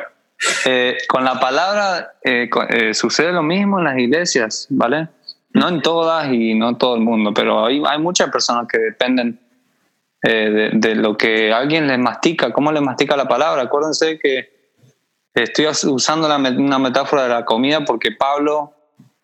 Eh, 0.65 0.97
con 1.07 1.23
la 1.23 1.39
palabra 1.39 2.13
eh, 2.23 2.49
eh, 2.69 2.93
sucede 2.93 3.31
lo 3.31 3.43
mismo 3.43 3.79
en 3.79 3.85
las 3.85 3.97
iglesias, 3.97 4.67
¿vale? 4.69 5.07
No 5.53 5.69
en 5.69 5.81
todas 5.81 6.31
y 6.31 6.53
no 6.53 6.77
todo 6.77 6.95
el 6.95 7.01
mundo, 7.01 7.33
pero 7.33 7.65
hay, 7.65 7.81
hay 7.87 7.99
muchas 7.99 8.29
personas 8.29 8.67
que 8.67 8.77
dependen 8.77 9.39
de, 10.21 10.95
lo 10.95 11.15
que 11.15 11.53
alguien 11.53 11.85
les 11.85 11.99
mastica, 11.99 12.51
cómo 12.51 12.71
les 12.71 12.81
mastica 12.81 13.15
la 13.15 13.27
palabra. 13.27 13.61
Acuérdense 13.61 14.17
que 14.17 14.49
estoy 15.35 15.67
usando 15.67 16.25
una 16.25 16.79
metáfora 16.79 17.23
de 17.23 17.29
la 17.29 17.45
comida 17.45 17.85
porque 17.85 18.11
Pablo 18.11 18.73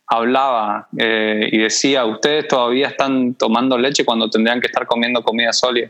hablaba 0.05 0.89
y 0.91 1.57
decía, 1.57 2.05
ustedes 2.05 2.47
todavía 2.47 2.89
están 2.89 3.33
tomando 3.33 3.79
leche 3.79 4.05
cuando 4.05 4.29
tendrían 4.29 4.61
que 4.61 4.67
estar 4.67 4.85
comiendo 4.85 5.23
comida 5.23 5.51
sólida. 5.53 5.89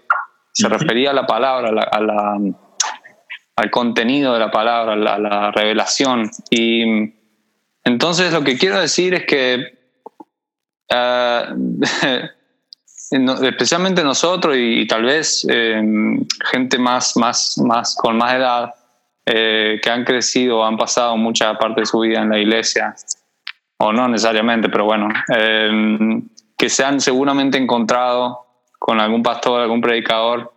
Se 0.54 0.70
refería 0.70 1.12
a 1.12 1.14
la 1.14 1.28
palabra, 1.28 1.68
a 1.92 2.00
la 2.00 2.38
al 3.62 3.70
contenido 3.70 4.34
de 4.34 4.40
la 4.40 4.50
palabra, 4.50 4.94
a 4.94 5.20
la, 5.20 5.52
revelación. 5.52 6.32
Y 6.50 7.14
entonces 7.84 8.34
lo 8.34 8.44
que 8.44 8.58
quiero 8.58 8.80
decir 8.82 9.14
es 9.14 9.26
que 9.26 9.80
eh, 10.90 11.48
especialmente 13.44 14.04
nosotros 14.04 14.56
y, 14.58 14.88
tal 14.88 15.04
vez 15.04 15.46
em, 15.48 16.26
gente 16.50 16.80
más, 16.80 17.16
más, 17.18 17.60
más 17.60 17.96
con 17.96 18.18
más 18.18 18.34
edad 18.34 18.74
eh, 19.28 19.80
que 19.82 19.90
han 19.92 20.06
crecido, 20.06 20.66
han 20.66 20.78
pasado 20.78 21.16
mucha 21.18 21.54
parte 21.60 21.82
de 21.82 21.86
su 21.86 22.00
vida 22.00 22.22
en 22.22 22.30
la 22.30 22.40
iglesia, 22.40 22.96
o 23.78 23.94
no 23.94 24.08
necesariamente, 24.08 24.70
pero 24.70 24.86
bueno, 24.86 25.08
em, 25.28 26.28
que 26.58 26.68
se 26.68 26.84
han 26.84 27.00
seguramente 27.00 27.60
encontrado 27.60 28.40
con 28.80 29.00
algún 29.00 29.22
pastor, 29.22 29.62
algún 29.62 29.82
predicador 29.82 30.52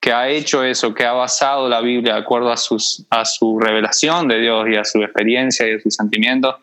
que 0.00 0.12
ha 0.12 0.28
hecho 0.28 0.64
eso, 0.64 0.94
que 0.94 1.04
ha 1.04 1.12
basado 1.12 1.68
la 1.68 1.80
Biblia 1.80 2.14
de 2.14 2.20
acuerdo 2.20 2.50
a, 2.50 2.56
sus, 2.56 3.06
a 3.10 3.24
su 3.24 3.58
revelación 3.60 4.28
de 4.28 4.40
Dios 4.40 4.66
y 4.70 4.76
a 4.76 4.84
su 4.84 5.02
experiencia 5.02 5.68
y 5.68 5.74
a 5.74 5.80
sus 5.80 5.94
sentimientos. 5.94 6.56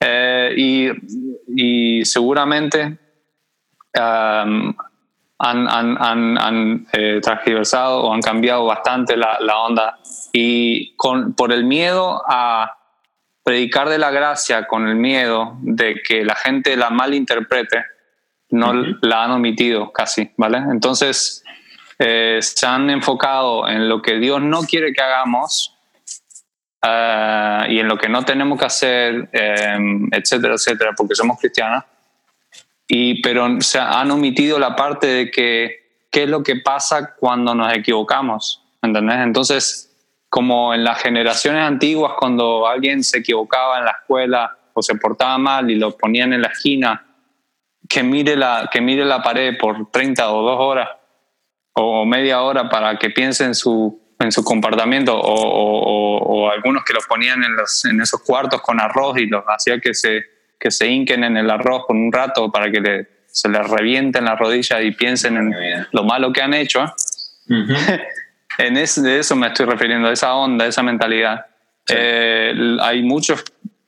Eh, 0.00 0.54
y, 0.56 0.88
y, 1.46 2.04
seguramente 2.04 2.98
um, 3.94 4.74
han, 5.38 5.68
han, 5.68 6.38
han, 6.38 6.86
eh, 6.92 7.20
transversado 7.22 8.02
o 8.02 8.12
han 8.12 8.20
cambiado 8.20 8.64
bastante 8.64 9.16
la, 9.16 9.38
la 9.40 9.58
onda. 9.58 9.98
Y 10.32 10.96
con, 10.96 11.34
por 11.34 11.52
el 11.52 11.64
miedo 11.64 12.22
a 12.28 12.76
predicar 13.44 13.88
de 13.88 13.98
la 13.98 14.10
gracia, 14.10 14.66
con 14.66 14.88
el 14.88 14.96
miedo 14.96 15.56
de 15.60 16.02
que 16.02 16.24
la 16.24 16.34
gente 16.34 16.76
la 16.76 16.90
malinterprete, 16.90 17.84
no 18.50 18.72
la 19.00 19.24
han 19.24 19.32
omitido 19.32 19.92
casi, 19.92 20.30
¿vale? 20.36 20.58
Entonces, 20.58 21.44
eh, 21.98 22.38
se 22.40 22.66
han 22.66 22.90
enfocado 22.90 23.68
en 23.68 23.88
lo 23.88 24.02
que 24.02 24.18
Dios 24.18 24.42
no 24.42 24.62
quiere 24.62 24.92
que 24.92 25.02
hagamos 25.02 25.76
uh, 26.82 27.70
y 27.70 27.78
en 27.78 27.88
lo 27.88 27.96
que 27.96 28.08
no 28.08 28.24
tenemos 28.24 28.58
que 28.58 28.64
hacer, 28.64 29.14
um, 29.78 30.08
etcétera, 30.12 30.54
etcétera, 30.54 30.92
porque 30.96 31.14
somos 31.14 31.38
cristianos. 31.38 31.84
Y, 32.88 33.22
pero 33.22 33.60
se 33.60 33.78
han 33.78 34.10
omitido 34.10 34.58
la 34.58 34.76
parte 34.76 35.06
de 35.06 35.30
que 35.30 36.06
qué 36.10 36.24
es 36.24 36.28
lo 36.28 36.42
que 36.42 36.56
pasa 36.56 37.14
cuando 37.14 37.54
nos 37.54 37.72
equivocamos, 37.72 38.62
¿entendés? 38.82 39.18
Entonces, 39.18 39.90
como 40.28 40.74
en 40.74 40.84
las 40.84 41.00
generaciones 41.00 41.62
antiguas, 41.62 42.12
cuando 42.18 42.66
alguien 42.66 43.02
se 43.04 43.18
equivocaba 43.18 43.78
en 43.78 43.84
la 43.84 43.92
escuela 43.92 44.58
o 44.74 44.82
se 44.82 44.96
portaba 44.96 45.38
mal 45.38 45.70
y 45.70 45.76
lo 45.76 45.96
ponían 45.96 46.32
en 46.32 46.42
la 46.42 46.48
esquina, 46.48 47.06
que 47.88 48.02
mire 48.02 48.36
la, 48.36 48.68
que 48.70 48.80
mire 48.80 49.04
la 49.04 49.22
pared 49.22 49.56
por 49.58 49.90
30 49.90 50.30
o 50.32 50.42
2 50.42 50.56
horas 50.60 50.88
o 51.74 52.04
media 52.04 52.42
hora 52.42 52.68
para 52.68 52.96
que 52.98 53.10
piense 53.10 53.44
en 53.44 53.54
su, 53.54 54.00
en 54.18 54.32
su 54.32 54.44
comportamiento 54.44 55.18
o, 55.20 56.50
algunos 56.50 56.84
que 56.84 56.92
los 56.92 57.06
ponían 57.06 57.42
en, 57.42 57.56
los, 57.56 57.84
en 57.84 58.00
esos 58.00 58.22
cuartos 58.22 58.60
con 58.60 58.80
arroz 58.80 59.18
y 59.18 59.26
los 59.26 59.42
hacía 59.46 59.80
que 59.80 59.92
se, 59.92 60.24
que 60.58 60.70
se 60.70 60.86
hinquen 60.86 61.24
en 61.24 61.36
el 61.36 61.50
arroz 61.50 61.84
por 61.86 61.96
un 61.96 62.12
rato 62.12 62.50
para 62.52 62.70
que 62.70 62.80
le, 62.80 63.08
se 63.26 63.48
les 63.48 63.68
revienten 63.68 64.24
las 64.26 64.38
rodillas 64.38 64.82
y 64.84 64.92
piensen 64.92 65.36
en 65.36 65.54
lo 65.90 66.04
malo 66.04 66.32
que 66.32 66.42
han 66.42 66.54
hecho. 66.54 66.84
en 68.58 68.76
ese, 68.76 69.02
de 69.02 69.18
eso 69.18 69.34
me 69.34 69.48
estoy 69.48 69.66
refiriendo, 69.66 70.10
esa 70.10 70.34
onda, 70.34 70.66
esa 70.66 70.82
mentalidad. 70.82 71.46
Eh, 71.88 72.54
hay 72.80 73.02
muchos 73.02 73.42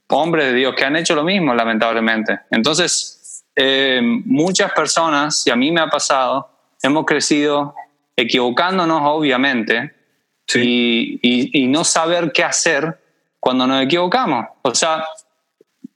hombres 0.08 0.46
de 0.46 0.54
Dios 0.54 0.74
que 0.74 0.84
han 0.84 0.96
hecho 0.96 1.14
lo 1.14 1.22
mismo, 1.22 1.54
lamentablemente. 1.54 2.40
Entonces, 2.50 3.44
eh, 3.54 4.00
muchas 4.02 4.72
personas, 4.72 5.46
y 5.46 5.50
a 5.50 5.56
mí 5.56 5.70
me 5.70 5.80
ha 5.80 5.88
pasado, 5.88 6.55
hemos 6.86 7.04
crecido 7.04 7.74
equivocándonos, 8.16 9.02
obviamente, 9.04 9.94
y, 10.54 11.66
no 11.68 11.84
saber 11.84 12.32
qué 12.32 12.44
hacer 12.44 12.98
cuando 13.40 13.66
nos 13.66 13.82
equivocamos. 13.82 14.46
O 14.62 14.74
sea, 14.74 15.04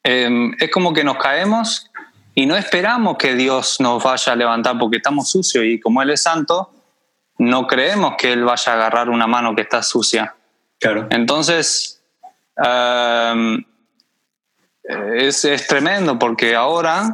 em, 0.02 0.54
es 0.58 0.70
como 0.70 0.92
que 0.92 1.04
nos 1.04 1.16
caemos 1.16 1.90
y 2.34 2.46
no 2.46 2.56
esperamos 2.56 3.16
que 3.16 3.34
Dios 3.34 3.80
nos 3.80 4.02
vaya 4.02 4.32
a 4.32 4.36
levantar 4.36 4.78
porque 4.78 4.98
estamos 4.98 5.30
sucios 5.30 5.64
y 5.64 5.80
como 5.80 6.02
Él 6.02 6.10
es 6.10 6.22
santo, 6.22 6.70
no 7.38 7.66
creemos 7.66 8.14
que 8.18 8.32
Él 8.32 8.44
vaya 8.44 8.72
a 8.72 8.74
agarrar 8.74 9.08
una 9.08 9.26
mano 9.26 9.54
que 9.54 9.62
está 9.62 9.82
sucia. 9.82 10.34
Claro. 10.78 11.06
Entonces, 11.10 12.02
em, 12.56 13.64
es, 14.84 15.44
es 15.44 15.66
tremendo 15.66 16.18
porque 16.18 16.54
ahora 16.54 17.12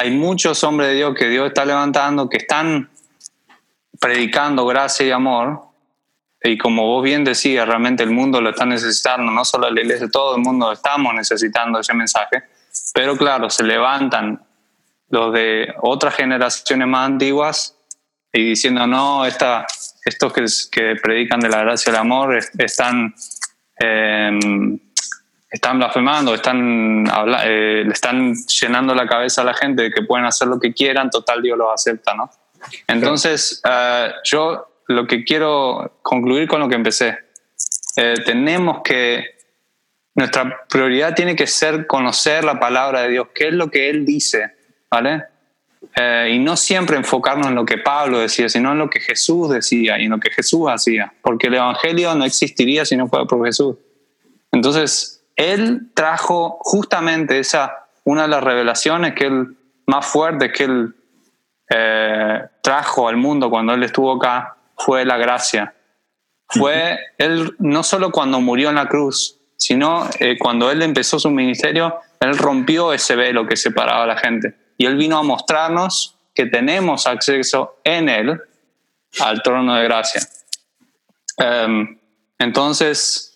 hay 0.00 0.12
muchos 0.12 0.64
hombres 0.64 0.88
de 0.88 0.94
Dios 0.94 1.14
que 1.14 1.28
Dios 1.28 1.48
está 1.48 1.66
levantando, 1.66 2.26
que 2.26 2.38
están 2.38 2.88
predicando 4.00 4.64
gracia 4.64 5.06
y 5.06 5.10
amor. 5.10 5.60
Y 6.42 6.56
como 6.56 6.86
vos 6.86 7.04
bien 7.04 7.22
decías, 7.22 7.68
realmente 7.68 8.02
el 8.02 8.10
mundo 8.10 8.40
lo 8.40 8.48
está 8.48 8.64
necesitando, 8.64 9.30
no 9.30 9.44
solo 9.44 9.68
la 9.68 9.78
iglesia, 9.78 10.08
todo 10.10 10.36
el 10.36 10.40
mundo 10.40 10.72
estamos 10.72 11.12
necesitando 11.12 11.80
ese 11.80 11.92
mensaje. 11.92 12.44
Pero 12.94 13.14
claro, 13.14 13.50
se 13.50 13.62
levantan 13.62 14.42
los 15.10 15.34
de 15.34 15.68
otras 15.82 16.14
generaciones 16.14 16.88
más 16.88 17.06
antiguas 17.06 17.76
y 18.32 18.42
diciendo, 18.42 18.86
no, 18.86 19.26
estos 19.26 19.66
que, 20.70 20.96
predican 21.02 21.40
de 21.40 21.50
la 21.50 21.60
gracia 21.60 21.90
y 21.90 21.94
el 21.94 22.00
amor 22.00 22.38
están... 22.56 23.14
Eh, 23.78 24.80
están 25.50 25.78
blasfemando, 25.78 26.34
están, 26.34 27.04
eh, 27.44 27.82
le 27.84 27.92
están 27.92 28.34
llenando 28.34 28.94
la 28.94 29.06
cabeza 29.06 29.42
a 29.42 29.44
la 29.44 29.54
gente 29.54 29.82
de 29.82 29.90
que 29.90 30.02
pueden 30.02 30.24
hacer 30.24 30.46
lo 30.46 30.60
que 30.60 30.72
quieran, 30.72 31.10
total 31.10 31.42
Dios 31.42 31.58
los 31.58 31.68
acepta, 31.72 32.14
¿no? 32.14 32.30
Entonces, 32.86 33.60
uh, 33.64 34.12
yo 34.22 34.82
lo 34.86 35.06
que 35.06 35.24
quiero 35.24 35.98
concluir 36.02 36.46
con 36.46 36.60
lo 36.60 36.68
que 36.68 36.74
empecé, 36.74 37.18
eh, 37.96 38.14
tenemos 38.24 38.82
que 38.84 39.38
nuestra 40.14 40.66
prioridad 40.68 41.14
tiene 41.14 41.34
que 41.34 41.46
ser 41.46 41.86
conocer 41.86 42.44
la 42.44 42.60
palabra 42.60 43.02
de 43.02 43.10
Dios, 43.10 43.28
qué 43.34 43.48
es 43.48 43.54
lo 43.54 43.70
que 43.70 43.88
Él 43.88 44.04
dice, 44.04 44.54
¿vale? 44.90 45.24
Eh, 45.96 46.32
y 46.34 46.38
no 46.38 46.56
siempre 46.56 46.96
enfocarnos 46.96 47.48
en 47.48 47.54
lo 47.54 47.64
que 47.64 47.78
Pablo 47.78 48.18
decía, 48.18 48.48
sino 48.48 48.72
en 48.72 48.78
lo 48.78 48.90
que 48.90 49.00
Jesús 49.00 49.48
decía 49.48 49.98
y 49.98 50.04
en 50.04 50.10
lo 50.10 50.20
que 50.20 50.30
Jesús 50.30 50.68
hacía, 50.68 51.12
porque 51.22 51.46
el 51.46 51.54
Evangelio 51.54 52.14
no 52.14 52.24
existiría 52.24 52.84
si 52.84 52.96
no 52.96 53.08
fuera 53.08 53.24
por 53.24 53.44
Jesús. 53.44 53.76
Entonces, 54.52 55.19
Él 55.40 55.88
trajo 55.94 56.58
justamente 56.60 57.38
esa, 57.38 57.86
una 58.04 58.22
de 58.22 58.28
las 58.28 58.44
revelaciones 58.44 59.14
que 59.14 59.24
Él, 59.24 59.56
más 59.86 60.04
fuerte 60.04 60.52
que 60.52 60.64
Él 60.64 60.94
eh, 61.70 62.42
trajo 62.60 63.08
al 63.08 63.16
mundo 63.16 63.48
cuando 63.48 63.72
Él 63.72 63.82
estuvo 63.82 64.12
acá, 64.12 64.56
fue 64.76 65.06
la 65.06 65.16
gracia. 65.16 65.74
Fue 66.46 66.98
Él, 67.16 67.54
no 67.58 67.82
solo 67.82 68.10
cuando 68.10 68.42
murió 68.42 68.68
en 68.68 68.74
la 68.74 68.86
cruz, 68.86 69.38
sino 69.56 70.06
eh, 70.18 70.36
cuando 70.38 70.70
Él 70.70 70.82
empezó 70.82 71.18
su 71.18 71.30
ministerio, 71.30 72.00
Él 72.20 72.36
rompió 72.36 72.92
ese 72.92 73.16
velo 73.16 73.46
que 73.46 73.56
separaba 73.56 74.04
a 74.04 74.08
la 74.08 74.18
gente 74.18 74.54
y 74.76 74.84
Él 74.84 74.96
vino 74.96 75.16
a 75.16 75.22
mostrarnos 75.22 76.16
que 76.34 76.44
tenemos 76.44 77.06
acceso 77.06 77.78
en 77.82 78.10
Él 78.10 78.38
al 79.20 79.42
trono 79.42 79.74
de 79.74 79.84
gracia. 79.84 80.20
Em, 81.38 81.98
entonces, 82.38 83.29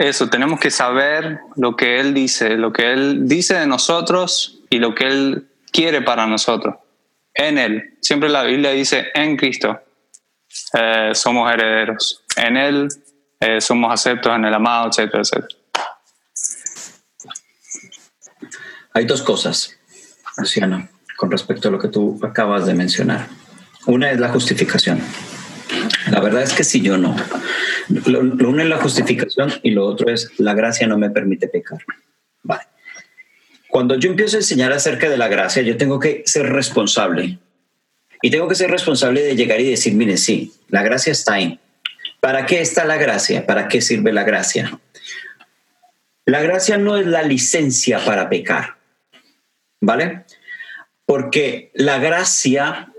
eso, 0.00 0.30
tenemos 0.30 0.58
que 0.58 0.70
saber 0.70 1.40
lo 1.56 1.76
que 1.76 2.00
Él 2.00 2.14
dice, 2.14 2.56
lo 2.56 2.72
que 2.72 2.90
Él 2.90 3.28
dice 3.28 3.54
de 3.54 3.66
nosotros 3.66 4.62
y 4.70 4.78
lo 4.78 4.94
que 4.94 5.06
Él 5.06 5.48
quiere 5.70 6.00
para 6.00 6.26
nosotros. 6.26 6.76
En 7.34 7.58
Él. 7.58 7.98
Siempre 8.00 8.30
la 8.30 8.44
Biblia 8.44 8.70
dice, 8.70 9.08
en 9.12 9.36
Cristo 9.36 9.78
eh, 10.72 11.10
somos 11.12 11.52
herederos. 11.52 12.24
En 12.34 12.56
Él 12.56 12.88
eh, 13.40 13.60
somos 13.60 13.92
aceptos 13.92 14.34
en 14.34 14.46
el 14.46 14.54
amado, 14.54 14.88
etcétera, 14.88 15.20
etcétera. 15.20 15.60
Hay 18.94 19.04
dos 19.04 19.20
cosas. 19.22 19.76
Luciano, 20.38 20.88
con 21.18 21.30
respecto 21.30 21.68
a 21.68 21.70
lo 21.70 21.78
que 21.78 21.88
tú 21.88 22.18
acabas 22.22 22.64
de 22.64 22.72
mencionar. 22.72 23.28
Una 23.84 24.10
es 24.10 24.18
la 24.18 24.30
justificación. 24.30 25.02
La 26.10 26.20
verdad 26.20 26.42
es 26.42 26.52
que 26.52 26.64
si 26.64 26.80
yo 26.80 26.98
no. 26.98 27.16
Lo, 28.06 28.20
uno 28.20 28.62
es 28.62 28.68
la 28.68 28.78
justificación 28.78 29.52
y 29.62 29.70
lo 29.70 29.86
otro 29.86 30.12
es 30.12 30.30
la 30.38 30.54
gracia 30.54 30.86
no 30.86 30.98
me 30.98 31.10
permite 31.10 31.48
pecar. 31.48 31.78
Vale. 32.42 32.62
Cuando 33.68 33.94
yo 33.96 34.10
empiezo 34.10 34.36
a 34.36 34.40
enseñar 34.40 34.72
acerca 34.72 35.08
de 35.08 35.16
la 35.16 35.28
gracia, 35.28 35.62
yo 35.62 35.76
tengo 35.76 35.98
que 35.98 36.22
ser 36.26 36.46
responsable. 36.46 37.38
Y 38.22 38.30
tengo 38.30 38.48
que 38.48 38.54
ser 38.54 38.70
responsable 38.70 39.22
de 39.22 39.36
llegar 39.36 39.60
y 39.60 39.70
decir, 39.70 39.94
mire, 39.94 40.16
sí, 40.16 40.52
la 40.68 40.82
gracia 40.82 41.12
está 41.12 41.34
ahí. 41.34 41.58
¿Para 42.20 42.44
qué 42.44 42.60
está 42.60 42.84
la 42.84 42.96
gracia? 42.96 43.46
¿Para 43.46 43.68
qué 43.68 43.80
sirve 43.80 44.12
la 44.12 44.24
gracia? 44.24 44.78
La 46.26 46.42
gracia 46.42 46.76
no 46.76 46.96
es 46.98 47.06
la 47.06 47.22
licencia 47.22 48.04
para 48.04 48.28
pecar. 48.28 48.80
¿vale? 49.80 50.24
Porque 51.06 51.70
la 51.74 51.98
gracia 51.98 52.89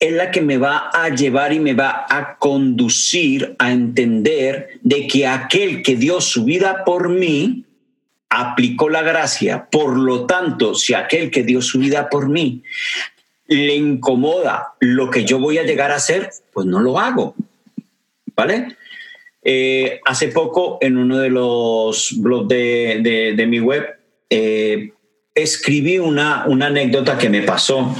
es 0.00 0.12
la 0.12 0.30
que 0.30 0.40
me 0.40 0.58
va 0.58 0.90
a 0.92 1.08
llevar 1.08 1.52
y 1.52 1.58
me 1.58 1.74
va 1.74 2.06
a 2.08 2.36
conducir 2.38 3.56
a 3.58 3.72
entender 3.72 4.78
de 4.82 5.06
que 5.08 5.26
aquel 5.26 5.82
que 5.82 5.96
dio 5.96 6.20
su 6.20 6.44
vida 6.44 6.84
por 6.84 7.08
mí 7.08 7.64
aplicó 8.28 8.88
la 8.88 9.02
gracia. 9.02 9.68
Por 9.70 9.96
lo 9.98 10.26
tanto, 10.26 10.74
si 10.74 10.94
aquel 10.94 11.30
que 11.30 11.42
dio 11.42 11.60
su 11.62 11.80
vida 11.80 12.08
por 12.10 12.28
mí 12.28 12.62
le 13.48 13.74
incomoda 13.74 14.74
lo 14.78 15.10
que 15.10 15.24
yo 15.24 15.38
voy 15.38 15.58
a 15.58 15.64
llegar 15.64 15.90
a 15.90 15.96
hacer, 15.96 16.30
pues 16.52 16.66
no 16.66 16.80
lo 16.80 16.98
hago. 16.98 17.34
¿Vale? 18.36 18.76
Eh, 19.42 20.00
hace 20.04 20.28
poco 20.28 20.78
en 20.80 20.96
uno 20.96 21.18
de 21.18 21.30
los 21.30 22.14
blogs 22.18 22.48
de, 22.48 23.46
mi 23.48 23.58
web 23.58 23.84
eh, 24.30 24.92
escribí 25.34 25.98
una, 25.98 26.44
una 26.46 26.66
anécdota 26.66 27.18
que 27.18 27.30
me 27.30 27.42
pasó. 27.42 27.96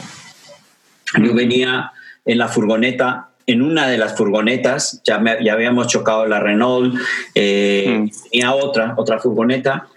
Yo 1.14 1.34
venía 1.34 1.92
en 2.24 2.38
la 2.38 2.48
furgoneta, 2.48 3.30
en 3.46 3.62
una 3.62 3.88
de 3.88 3.96
las 3.96 4.16
furgonetas, 4.16 5.00
ya, 5.04 5.22
ya 5.42 5.52
habíamos 5.54 5.86
chocado 5.86 6.26
la 6.26 6.38
Renault, 6.38 6.94
eh, 7.34 8.00
mm. 8.00 8.30
tenía 8.30 8.54
otra, 8.54 8.94
otra 8.96 9.18
furgoneta, 9.18 9.88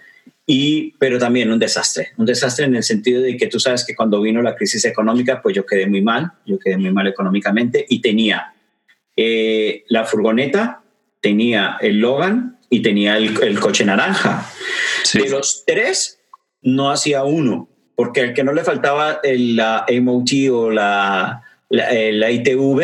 y, 0.46 0.92
pero 0.98 1.18
también 1.18 1.52
un 1.52 1.58
desastre, 1.58 2.12
un 2.16 2.26
desastre 2.26 2.64
en 2.64 2.74
el 2.74 2.82
sentido 2.82 3.22
de 3.22 3.36
que 3.36 3.46
tú 3.46 3.60
sabes 3.60 3.84
que 3.84 3.94
cuando 3.94 4.20
vino 4.20 4.42
la 4.42 4.56
crisis 4.56 4.84
económica, 4.84 5.40
pues 5.40 5.54
yo 5.54 5.64
quedé 5.64 5.86
muy 5.86 6.02
mal, 6.02 6.32
yo 6.46 6.58
quedé 6.58 6.76
muy 6.76 6.90
mal 6.92 7.06
económicamente 7.06 7.84
y 7.88 8.00
tenía 8.00 8.52
eh, 9.16 9.84
la 9.88 10.04
furgoneta, 10.04 10.82
tenía 11.20 11.76
el 11.80 12.00
Logan 12.00 12.58
y 12.70 12.80
tenía 12.80 13.18
el, 13.18 13.60
coche 13.60 13.84
naranja. 13.84 14.50
De 15.12 15.28
los 15.28 15.64
tres, 15.66 16.20
no 16.62 16.90
hacía 16.90 17.22
uno, 17.22 17.68
porque 18.02 18.20
al 18.20 18.34
que 18.34 18.42
no 18.42 18.52
le 18.52 18.64
faltaba 18.64 19.20
la 19.22 19.86
MOT 20.02 20.30
o 20.50 20.72
la, 20.72 21.40
la, 21.68 22.30
ITV, 22.32 22.80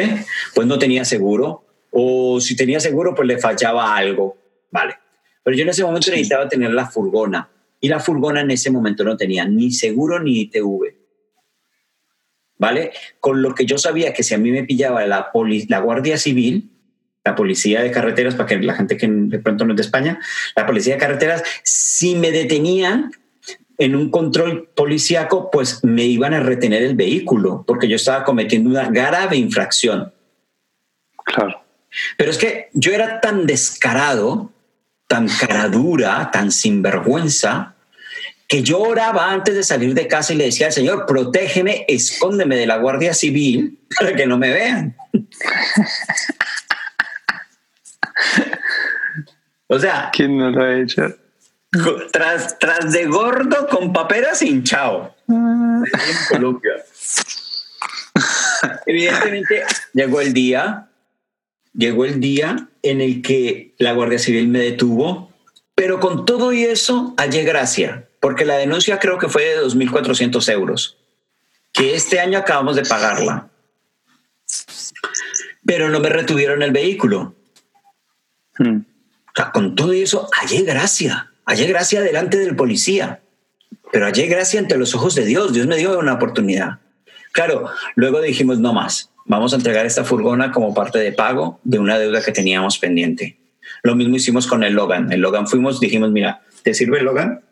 pues 0.54 0.64
no 0.64 0.78
tenía 0.78 1.04
seguro, 1.04 1.64
o 1.90 2.40
si 2.40 2.54
tenía 2.54 2.78
seguro, 2.78 3.16
pues 3.16 3.26
le 3.26 3.36
fallaba 3.36 3.96
algo, 3.96 4.36
¿vale? 4.70 4.94
Pero 5.42 5.56
yo 5.56 5.64
en 5.64 5.70
ese 5.70 5.82
momento 5.82 6.12
necesitaba 6.12 6.48
tener 6.48 6.70
la 6.70 6.86
furgona, 6.86 7.50
y 7.80 7.88
la 7.88 7.98
furgona 7.98 8.42
en 8.42 8.52
ese 8.52 8.70
momento 8.70 9.02
no 9.02 9.16
tenía 9.16 9.44
ni 9.44 9.72
seguro 9.72 10.20
ni 10.20 10.42
ITV. 10.42 10.94
¿Vale? 12.58 12.92
Con 13.18 13.42
lo 13.42 13.56
que 13.56 13.66
yo 13.66 13.76
sabía 13.76 14.12
que 14.12 14.22
si 14.22 14.34
a 14.34 14.38
mí 14.38 14.52
me 14.52 14.62
pillaba 14.62 15.04
la, 15.04 15.32
la 15.68 15.78
Guardia 15.80 16.16
Civil, 16.16 16.70
la 17.24 17.34
policía 17.34 17.82
de 17.82 17.90
carreteras, 17.90 18.36
para 18.36 18.46
que 18.46 18.60
la 18.60 18.76
gente 18.76 18.96
que 18.96 19.08
de 19.08 19.40
pronto 19.40 19.64
no 19.64 19.72
es 19.72 19.78
de 19.78 19.82
España, 19.82 20.20
la 20.54 20.64
policía 20.64 20.94
de 20.94 21.00
carreteras, 21.00 21.42
si 21.64 22.14
me 22.14 22.30
detenían, 22.30 23.10
en 23.78 23.94
un 23.94 24.10
control 24.10 24.68
policíaco, 24.74 25.50
pues 25.50 25.82
me 25.84 26.04
iban 26.04 26.34
a 26.34 26.40
retener 26.40 26.82
el 26.82 26.96
vehículo 26.96 27.64
porque 27.66 27.88
yo 27.88 27.96
estaba 27.96 28.24
cometiendo 28.24 28.68
una 28.68 28.90
grave 28.90 29.36
infracción. 29.36 30.12
Claro. 31.24 31.62
Pero 32.16 32.30
es 32.30 32.38
que 32.38 32.68
yo 32.72 32.92
era 32.92 33.20
tan 33.20 33.46
descarado, 33.46 34.50
tan 35.06 35.28
caradura, 35.28 36.30
tan 36.32 36.50
sinvergüenza, 36.50 37.76
que 38.48 38.62
yo 38.62 38.80
oraba 38.80 39.30
antes 39.30 39.54
de 39.54 39.62
salir 39.62 39.94
de 39.94 40.08
casa 40.08 40.32
y 40.32 40.36
le 40.36 40.46
decía 40.46 40.66
al 40.66 40.72
Señor, 40.72 41.06
protégeme, 41.06 41.84
escóndeme 41.86 42.56
de 42.56 42.66
la 42.66 42.78
Guardia 42.78 43.14
Civil 43.14 43.78
para 43.98 44.16
que 44.16 44.26
no 44.26 44.38
me 44.38 44.50
vean. 44.50 44.96
o 49.68 49.78
sea... 49.78 50.10
¿Quién 50.12 50.36
no 50.36 50.50
lo 50.50 50.64
ha 50.64 50.80
hecho? 50.80 51.14
Tras, 52.12 52.58
tras 52.58 52.92
de 52.92 53.06
gordo 53.06 53.68
con 53.68 53.92
paperas 53.92 54.42
hinchado. 54.42 55.14
En 55.28 55.84
Colombia. 56.30 56.72
Evidentemente 58.86 59.64
llegó 59.92 60.20
el 60.20 60.32
día, 60.32 60.88
llegó 61.74 62.04
el 62.04 62.20
día 62.20 62.68
en 62.82 63.00
el 63.00 63.22
que 63.22 63.74
la 63.78 63.92
Guardia 63.92 64.18
Civil 64.18 64.48
me 64.48 64.60
detuvo, 64.60 65.32
pero 65.74 66.00
con 66.00 66.24
todo 66.24 66.52
y 66.52 66.64
eso 66.64 67.14
hallé 67.16 67.44
gracia, 67.44 68.08
porque 68.20 68.44
la 68.44 68.56
denuncia 68.56 68.98
creo 68.98 69.18
que 69.18 69.28
fue 69.28 69.44
de 69.44 69.62
2.400 69.62 70.52
euros, 70.52 70.98
que 71.72 71.94
este 71.94 72.18
año 72.18 72.38
acabamos 72.38 72.76
de 72.76 72.82
pagarla. 72.82 73.50
Pero 75.64 75.90
no 75.90 76.00
me 76.00 76.08
retuvieron 76.08 76.62
el 76.62 76.72
vehículo. 76.72 77.34
Hmm. 78.58 78.80
con 79.52 79.76
todo 79.76 79.94
y 79.94 80.02
eso 80.02 80.28
hallé 80.32 80.62
gracia. 80.62 81.30
Hallé 81.48 81.66
gracia 81.66 82.02
delante 82.02 82.36
del 82.36 82.54
policía, 82.54 83.22
pero 83.90 84.04
hallé 84.04 84.26
gracia 84.26 84.60
ante 84.60 84.76
los 84.76 84.94
ojos 84.94 85.14
de 85.14 85.24
Dios. 85.24 85.54
Dios 85.54 85.66
me 85.66 85.76
dio 85.76 85.98
una 85.98 86.12
oportunidad. 86.12 86.80
Claro, 87.32 87.70
luego 87.94 88.20
dijimos, 88.20 88.58
no 88.58 88.74
más, 88.74 89.12
vamos 89.24 89.54
a 89.54 89.56
entregar 89.56 89.86
esta 89.86 90.04
furgona 90.04 90.52
como 90.52 90.74
parte 90.74 90.98
de 90.98 91.10
pago 91.10 91.58
de 91.64 91.78
una 91.78 91.98
deuda 91.98 92.22
que 92.22 92.32
teníamos 92.32 92.78
pendiente. 92.78 93.38
Lo 93.82 93.96
mismo 93.96 94.16
hicimos 94.16 94.46
con 94.46 94.62
el 94.62 94.74
Logan. 94.74 95.10
El 95.10 95.22
Logan 95.22 95.46
fuimos, 95.46 95.80
dijimos, 95.80 96.10
mira, 96.10 96.42
¿te 96.62 96.74
sirve 96.74 96.98
el 96.98 97.06
Logan? 97.06 97.42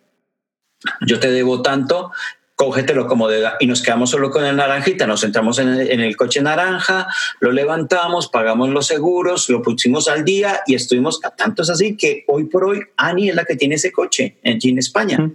Yo 1.06 1.18
te 1.18 1.30
debo 1.30 1.62
tanto, 1.62 2.12
cógetelo 2.56 3.06
como 3.06 3.28
de 3.28 3.46
y 3.60 3.66
nos 3.66 3.82
quedamos 3.82 4.10
solo 4.10 4.30
con 4.30 4.44
el 4.44 4.56
naranjita, 4.56 5.06
nos 5.06 5.22
entramos 5.22 5.58
en 5.58 5.68
el, 5.68 6.16
coche 6.16 6.40
naranja, 6.40 7.06
lo 7.38 7.52
levantamos, 7.52 8.28
pagamos 8.28 8.70
los 8.70 8.86
seguros, 8.86 9.48
lo 9.50 9.60
pusimos 9.62 10.08
al 10.08 10.24
día 10.24 10.62
y 10.66 10.74
estuvimos 10.74 11.20
a 11.22 11.30
tantos 11.30 11.68
así 11.68 11.96
que 11.96 12.24
hoy 12.26 12.44
por 12.44 12.64
hoy 12.64 12.80
Ani 12.96 13.28
es 13.28 13.36
la 13.36 13.44
que 13.44 13.56
tiene 13.56 13.74
ese 13.74 13.92
coche 13.92 14.38
en 14.42 14.78
España. 14.78 15.30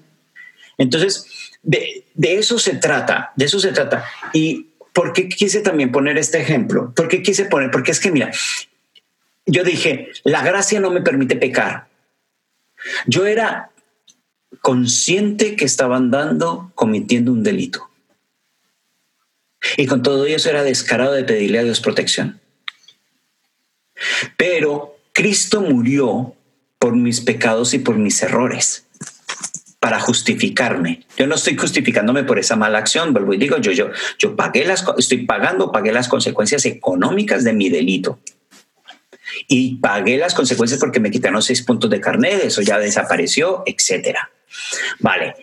Entonces, 0.80 1.28
de, 1.62 2.06
de, 2.16 2.40
eso 2.40 2.58
se 2.58 2.78
trata, 2.78 3.32
de 3.36 3.46
eso 3.46 3.60
se 3.60 3.72
trata. 3.72 4.04
¿Y 4.34 4.72
por 4.92 5.14
qué 5.14 5.30
quise 5.30 5.62
también 5.62 5.92
poner 5.92 6.18
este 6.18 6.42
ejemplo? 6.42 6.92
¿Por 6.96 7.08
qué 7.08 7.22
quise 7.22 7.46
poner? 7.46 7.70
Porque 7.70 7.92
es 7.92 8.00
que, 8.00 8.12
mira, 8.12 8.32
yo 9.46 9.64
dije, 9.64 10.10
la 10.24 10.42
gracia 10.44 10.80
no 10.80 10.90
me 10.90 11.02
permite 11.02 11.36
pecar. 11.36 11.88
Yo 13.06 13.28
era 13.28 13.71
consciente 14.60 15.56
que 15.56 15.66
estaba 15.66 15.98
andando 15.98 16.72
cometiendo 16.76 17.32
un 17.32 17.44
delito. 17.44 17.90
Y 19.78 19.86
con 19.86 20.02
todo 20.02 20.26
eso 20.26 20.50
era 20.50 20.64
descarado 20.64 21.14
de 21.14 21.24
pedirle 21.24 21.60
a 21.60 21.64
Dios 21.64 21.80
protección. 21.80 22.40
Pero 24.38 24.98
Cristo 25.14 25.62
murió 25.62 26.36
por 26.80 26.96
mis 26.96 27.22
pecados 27.22 27.74
y 27.74 27.80
por 27.80 27.98
mis 27.98 28.22
errores 28.24 28.88
para 29.80 30.00
justificarme. 30.00 31.06
Yo 31.18 31.26
no 31.26 31.36
estoy 31.36 31.58
justificándome 31.58 32.24
por 32.24 32.38
esa 32.38 32.56
mala 32.56 32.78
acción, 32.78 33.14
vuelvo 33.14 33.34
y 33.34 33.38
digo, 33.38 33.58
yo, 33.58 33.72
yo, 33.72 33.90
yo 34.20 34.36
pagué 34.36 34.64
las, 34.64 34.86
estoy 34.98 35.26
pagando, 35.26 35.72
pagué 35.72 35.92
las 35.92 36.08
consecuencias 36.08 36.66
económicas 36.66 37.44
de 37.44 37.54
mi 37.54 37.70
delito. 37.70 38.20
Y 39.48 39.76
pagué 39.76 40.18
las 40.18 40.34
consecuencias 40.34 40.80
porque 40.80 41.00
me 41.00 41.12
quitaron 41.12 41.42
seis 41.42 41.62
puntos 41.64 41.90
de 41.90 42.02
carnet, 42.02 42.44
eso 42.44 42.62
ya 42.62 42.80
desapareció, 42.80 43.64
etcétera. 43.66 44.30
Vale. 45.00 45.36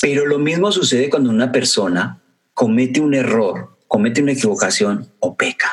Pero 0.00 0.26
lo 0.26 0.38
mismo 0.38 0.72
sucede 0.72 1.10
cuando 1.10 1.30
una 1.30 1.52
persona 1.52 2.20
comete 2.54 3.00
un 3.00 3.14
error, 3.14 3.76
comete 3.86 4.22
una 4.22 4.32
equivocación 4.32 5.12
o 5.20 5.36
peca. 5.36 5.70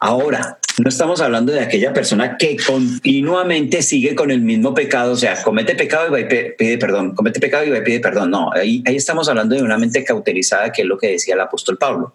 Ahora, 0.00 0.58
no 0.82 0.88
estamos 0.88 1.20
hablando 1.20 1.52
de 1.52 1.60
aquella 1.60 1.92
persona 1.92 2.36
que 2.36 2.56
continuamente 2.66 3.80
sigue 3.80 4.14
con 4.14 4.30
el 4.30 4.40
mismo 4.40 4.74
pecado, 4.74 5.12
o 5.12 5.16
sea, 5.16 5.40
comete 5.42 5.74
pecado 5.76 6.08
y 6.08 6.22
va 6.22 6.28
pide 6.28 6.78
perdón, 6.78 7.14
comete 7.14 7.40
pecado 7.40 7.64
y 7.64 7.70
va 7.70 7.82
pide 7.82 8.00
perdón. 8.00 8.30
No, 8.30 8.52
ahí, 8.52 8.82
ahí 8.86 8.96
estamos 8.96 9.28
hablando 9.28 9.54
de 9.54 9.62
una 9.62 9.78
mente 9.78 10.04
cauterizada, 10.04 10.72
que 10.72 10.82
es 10.82 10.88
lo 10.88 10.98
que 10.98 11.12
decía 11.12 11.34
el 11.34 11.40
apóstol 11.40 11.78
Pablo. 11.78 12.12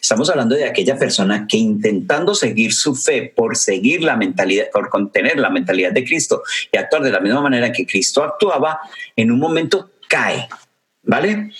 Estamos 0.00 0.30
hablando 0.30 0.54
de 0.54 0.64
aquella 0.64 0.98
persona 0.98 1.46
que 1.48 1.56
intentando 1.56 2.34
seguir 2.34 2.72
su 2.72 2.94
fe 2.94 3.32
por 3.34 3.56
seguir 3.56 4.02
la 4.02 4.16
mentalidad, 4.16 4.66
por 4.72 4.88
contener 4.88 5.38
la 5.38 5.50
mentalidad 5.50 5.92
de 5.92 6.04
Cristo 6.04 6.42
y 6.72 6.76
actuar 6.76 7.02
de 7.02 7.12
la 7.12 7.20
misma 7.20 7.40
manera 7.40 7.72
que 7.72 7.86
Cristo 7.86 8.22
actuaba, 8.22 8.80
en 9.16 9.30
un 9.30 9.38
momento 9.38 9.90
cae, 10.08 10.48
¿vale? 11.02 11.50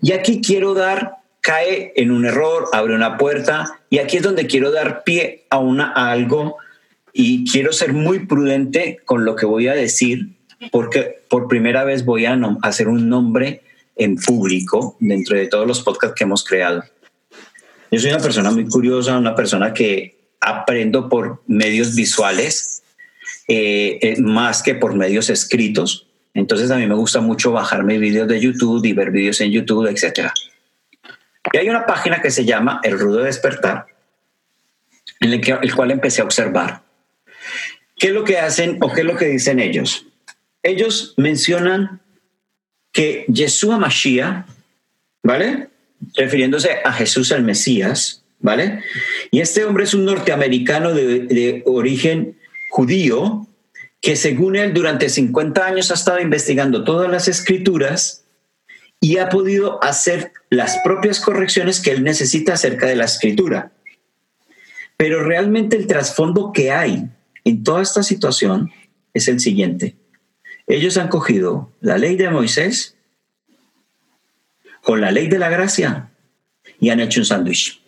Y 0.00 0.12
aquí 0.12 0.40
quiero 0.40 0.74
dar 0.74 1.16
cae 1.40 1.92
en 1.96 2.10
un 2.10 2.26
error, 2.26 2.68
abre 2.72 2.94
una 2.94 3.16
puerta 3.16 3.80
y 3.88 3.98
aquí 3.98 4.18
es 4.18 4.22
donde 4.22 4.46
quiero 4.46 4.70
dar 4.70 5.04
pie 5.04 5.46
a, 5.50 5.58
una, 5.58 5.92
algo 5.92 6.56
y 7.12 7.50
quiero 7.50 7.72
ser 7.72 7.92
muy 7.92 8.26
prudente 8.26 9.00
con 9.04 9.24
lo 9.24 9.36
que 9.36 9.46
voy 9.46 9.68
a 9.68 9.74
decir 9.74 10.36
porque 10.70 11.22
por 11.28 11.48
primera 11.48 11.84
vez 11.84 12.04
voy 12.04 12.26
a 12.26 12.38
hacer 12.62 12.88
un 12.88 13.08
nombre 13.08 13.62
en 13.96 14.16
público 14.16 14.96
dentro 15.00 15.36
de 15.36 15.46
todos 15.46 15.66
los 15.66 15.82
podcasts 15.82 16.14
que 16.16 16.24
hemos 16.24 16.44
creado. 16.44 16.84
Yo 17.90 17.98
soy 17.98 18.10
una 18.10 18.20
persona 18.20 18.50
muy 18.50 18.66
curiosa, 18.66 19.18
una 19.18 19.34
persona 19.34 19.74
que 19.74 20.16
aprendo 20.40 21.08
por 21.08 21.42
medios 21.46 21.94
visuales 21.94 22.82
eh, 23.48 23.98
eh, 24.00 24.20
más 24.20 24.62
que 24.62 24.74
por 24.74 24.94
medios 24.94 25.28
escritos. 25.28 26.06
Entonces 26.34 26.70
a 26.70 26.76
mí 26.76 26.86
me 26.86 26.94
gusta 26.94 27.20
mucho 27.20 27.50
bajarme 27.52 27.98
vídeos 27.98 28.28
de 28.28 28.40
YouTube 28.40 28.84
y 28.84 28.92
ver 28.92 29.10
vídeos 29.10 29.40
en 29.40 29.50
YouTube, 29.50 29.88
etcétera. 29.88 30.32
Y 31.52 31.56
hay 31.56 31.68
una 31.68 31.86
página 31.86 32.20
que 32.20 32.30
se 32.30 32.44
llama 32.44 32.80
El 32.84 32.98
Rudo 32.98 33.24
Despertar, 33.24 33.86
en 35.18 35.32
el, 35.32 35.40
que, 35.40 35.58
cual 35.74 35.90
empecé 35.90 36.20
a 36.20 36.24
observar. 36.24 36.82
¿Qué 37.96 38.08
es 38.08 38.12
lo 38.12 38.24
que 38.24 38.38
hacen 38.38 38.78
o 38.80 38.92
qué 38.92 39.00
es 39.00 39.06
lo 39.06 39.16
que 39.16 39.26
dicen 39.26 39.58
ellos? 39.58 40.06
Ellos 40.62 41.14
mencionan 41.16 42.00
que 42.92 43.24
Yeshua 43.28 43.78
Mashiach, 43.78 44.46
¿vale? 45.22 45.69
Refiriéndose 46.14 46.78
a 46.84 46.92
Jesús 46.92 47.30
el 47.30 47.42
Mesías, 47.42 48.24
¿vale? 48.40 48.82
Y 49.30 49.40
este 49.40 49.64
hombre 49.64 49.84
es 49.84 49.94
un 49.94 50.04
norteamericano 50.04 50.92
de, 50.92 51.20
de 51.20 51.62
origen 51.66 52.38
judío 52.70 53.46
que 54.00 54.16
según 54.16 54.56
él 54.56 54.72
durante 54.72 55.08
50 55.08 55.66
años 55.66 55.90
ha 55.90 55.94
estado 55.94 56.20
investigando 56.20 56.84
todas 56.84 57.10
las 57.10 57.28
escrituras 57.28 58.24
y 59.00 59.18
ha 59.18 59.28
podido 59.28 59.82
hacer 59.82 60.32
las 60.50 60.78
propias 60.84 61.20
correcciones 61.20 61.80
que 61.80 61.90
él 61.90 62.02
necesita 62.04 62.54
acerca 62.54 62.86
de 62.86 62.96
la 62.96 63.04
escritura. 63.04 63.72
Pero 64.96 65.24
realmente 65.24 65.76
el 65.76 65.86
trasfondo 65.86 66.52
que 66.52 66.70
hay 66.70 67.08
en 67.44 67.64
toda 67.64 67.82
esta 67.82 68.02
situación 68.02 68.70
es 69.14 69.28
el 69.28 69.40
siguiente. 69.40 69.96
Ellos 70.66 70.98
han 70.98 71.08
cogido 71.08 71.72
la 71.80 71.98
ley 71.98 72.16
de 72.16 72.30
Moisés 72.30 72.96
con 74.82 75.00
la 75.00 75.10
ley 75.10 75.28
de 75.28 75.38
la 75.38 75.48
gracia 75.48 76.10
y 76.80 76.90
han 76.90 77.00
hecho 77.00 77.20
un 77.20 77.26
sándwich. 77.26 77.80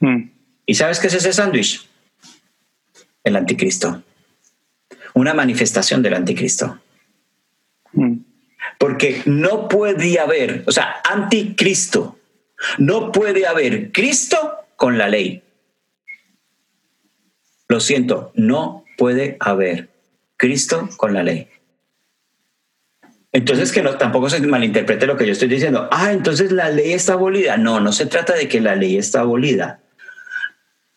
Hmm. 0.00 0.30
¿Y 0.66 0.74
sabes 0.74 0.98
qué 0.98 1.06
es 1.06 1.14
ese 1.14 1.32
sándwich? 1.32 1.88
El 3.24 3.36
anticristo. 3.36 4.02
Una 5.14 5.34
manifestación 5.34 6.02
del 6.02 6.14
anticristo. 6.14 6.80
Hmm. 7.92 8.18
Porque 8.78 9.22
no 9.26 9.68
puede 9.68 10.18
haber, 10.18 10.64
o 10.66 10.72
sea, 10.72 10.96
anticristo, 11.08 12.18
no 12.78 13.12
puede 13.12 13.46
haber 13.46 13.92
Cristo 13.92 14.66
con 14.76 14.98
la 14.98 15.08
ley. 15.08 15.42
Lo 17.68 17.80
siento, 17.80 18.32
no 18.34 18.84
puede 18.96 19.36
haber 19.40 19.88
Cristo 20.36 20.88
con 20.96 21.14
la 21.14 21.22
ley. 21.22 21.48
Entonces 23.32 23.72
que 23.72 23.82
no, 23.82 23.96
tampoco 23.96 24.30
se 24.30 24.40
malinterprete 24.40 25.06
lo 25.06 25.16
que 25.16 25.26
yo 25.26 25.32
estoy 25.32 25.48
diciendo. 25.48 25.88
Ah, 25.90 26.12
entonces 26.12 26.52
la 26.52 26.70
ley 26.70 26.92
está 26.92 27.14
abolida. 27.14 27.56
No, 27.56 27.80
no 27.80 27.92
se 27.92 28.06
trata 28.06 28.34
de 28.34 28.48
que 28.48 28.60
la 28.60 28.76
ley 28.76 28.96
está 28.96 29.20
abolida. 29.20 29.82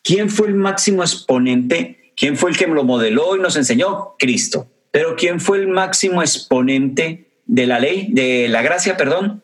¿Quién 0.04 0.30
fue 0.30 0.48
el 0.48 0.56
máximo 0.56 1.04
exponente? 1.04 2.14
¿Quién 2.16 2.38
fue 2.38 2.52
el 2.52 2.58
que 2.58 2.68
lo 2.68 2.84
modeló 2.84 3.36
y 3.36 3.40
nos 3.40 3.56
enseñó? 3.56 4.16
Cristo. 4.18 4.72
Pero 4.92 5.16
¿quién 5.16 5.40
fue 5.40 5.58
el 5.58 5.68
máximo 5.68 6.22
exponente 6.22 7.30
de 7.50 7.66
la 7.66 7.80
ley, 7.80 8.10
de 8.12 8.48
la 8.48 8.62
gracia, 8.62 8.96
perdón, 8.96 9.44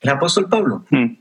el 0.00 0.10
apóstol 0.10 0.48
Pablo. 0.50 0.84
Hmm. 0.90 1.16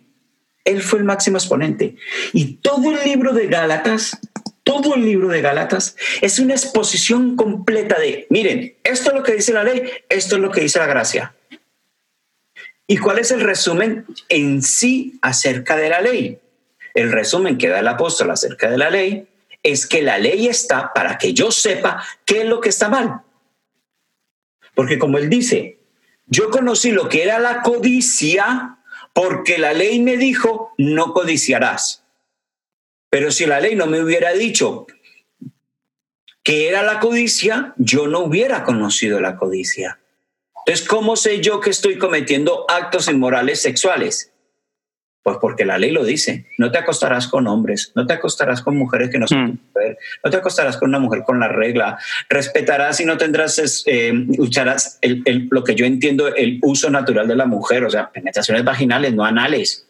Él 0.66 0.82
fue 0.82 1.00
el 1.00 1.06
máximo 1.06 1.38
exponente. 1.38 1.96
Y 2.34 2.56
todo 2.56 2.92
el 2.92 3.04
libro 3.06 3.34
de 3.34 3.48
Gálatas, 3.48 4.20
todo 4.66 4.96
el 4.96 5.06
libro 5.06 5.30
de 5.30 5.42
Gálatas 5.42 5.96
es 6.22 6.40
una 6.40 6.56
exposición 6.56 7.36
completa 7.36 8.00
de, 8.00 8.26
miren, 8.30 8.76
esto 8.84 9.12
es 9.12 9.16
lo 9.16 9.24
que 9.24 9.36
dice 9.36 9.54
la 9.54 9.64
ley, 9.64 9.84
esto 10.10 10.36
es 10.36 10.42
lo 10.42 10.52
que 10.52 10.62
dice 10.62 10.80
la 10.80 10.88
gracia. 10.88 11.36
¿Y 12.88 12.98
cuál 12.98 13.20
es 13.20 13.32
el 13.32 13.42
resumen 13.42 14.06
en 14.28 14.64
sí 14.64 15.20
acerca 15.22 15.78
de 15.78 15.90
la 15.90 16.02
ley? 16.02 16.40
El 16.96 17.12
resumen 17.12 17.58
que 17.58 17.70
da 17.70 17.80
el 17.80 17.88
apóstol 17.88 18.32
acerca 18.32 18.70
de 18.70 18.78
la 18.78 18.90
ley 18.90 19.28
es 19.62 19.86
que 19.86 20.02
la 20.02 20.18
ley 20.18 20.48
está 20.48 20.94
para 20.94 21.18
que 21.20 21.34
yo 21.34 21.52
sepa 21.52 22.04
qué 22.26 22.42
es 22.42 22.48
lo 22.48 22.60
que 22.60 22.70
está 22.70 22.90
mal. 22.90 23.22
Porque 24.74 24.98
como 24.98 25.20
él 25.20 25.30
dice, 25.30 25.78
yo 26.26 26.50
conocí 26.50 26.92
lo 26.92 27.08
que 27.08 27.24
era 27.24 27.38
la 27.38 27.62
codicia 27.62 28.78
porque 29.14 29.60
la 29.60 29.74
ley 29.74 30.02
me 30.02 30.18
dijo, 30.18 30.74
no 30.78 31.14
codiciarás. 31.14 32.05
Pero 33.16 33.32
si 33.32 33.46
la 33.46 33.62
ley 33.62 33.76
no 33.76 33.86
me 33.86 34.04
hubiera 34.04 34.34
dicho 34.34 34.88
que 36.44 36.68
era 36.68 36.84
la 36.84 37.00
codicia, 37.00 37.74
yo 37.78 38.08
no 38.08 38.20
hubiera 38.20 38.66
conocido 38.66 39.22
la 39.22 39.38
codicia. 39.38 40.00
Entonces, 40.66 40.86
¿cómo 40.86 41.16
sé 41.16 41.40
yo 41.40 41.62
que 41.62 41.70
estoy 41.70 41.98
cometiendo 41.98 42.66
actos 42.70 43.08
inmorales 43.08 43.62
sexuales? 43.62 44.34
Pues 45.24 45.38
porque 45.40 45.64
la 45.64 45.78
ley 45.78 45.92
lo 45.92 46.04
dice. 46.04 46.48
No 46.58 46.72
te 46.72 46.78
acostarás 46.78 47.30
con 47.30 47.48
hombres, 47.48 47.94
no 47.96 48.06
te 48.06 48.12
acostarás 48.12 48.62
con 48.62 48.76
mujeres 48.76 49.10
que 49.10 49.18
no 49.18 49.30
son 49.30 49.46
mm. 49.46 49.60
mujer, 49.74 49.98
no 50.22 50.30
te 50.30 50.36
acostarás 50.36 50.76
con 50.76 50.90
una 50.90 51.00
mujer 51.00 51.24
con 51.24 51.40
la 51.40 51.48
regla. 51.48 51.98
Respetarás 52.28 53.00
y 53.00 53.06
no 53.06 53.16
tendrás, 53.16 53.84
eh, 53.86 54.12
usarás 54.38 55.00
lo 55.52 55.64
que 55.64 55.76
yo 55.76 55.86
entiendo, 55.86 56.36
el 56.36 56.60
uso 56.64 56.90
natural 56.90 57.30
de 57.30 57.38
la 57.38 57.46
mujer, 57.46 57.86
o 57.86 57.90
sea, 57.90 58.12
penetraciones 58.12 58.66
vaginales, 58.66 59.14
no 59.14 59.24
anales. 59.24 59.85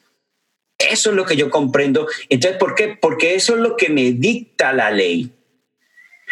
Eso 0.89 1.09
es 1.09 1.15
lo 1.15 1.25
que 1.25 1.35
yo 1.35 1.49
comprendo. 1.49 2.07
Entonces, 2.29 2.57
¿por 2.59 2.75
qué? 2.75 2.97
Porque 2.99 3.35
eso 3.35 3.55
es 3.55 3.61
lo 3.61 3.75
que 3.75 3.89
me 3.89 4.11
dicta 4.11 4.73
la 4.73 4.91
ley. 4.91 5.31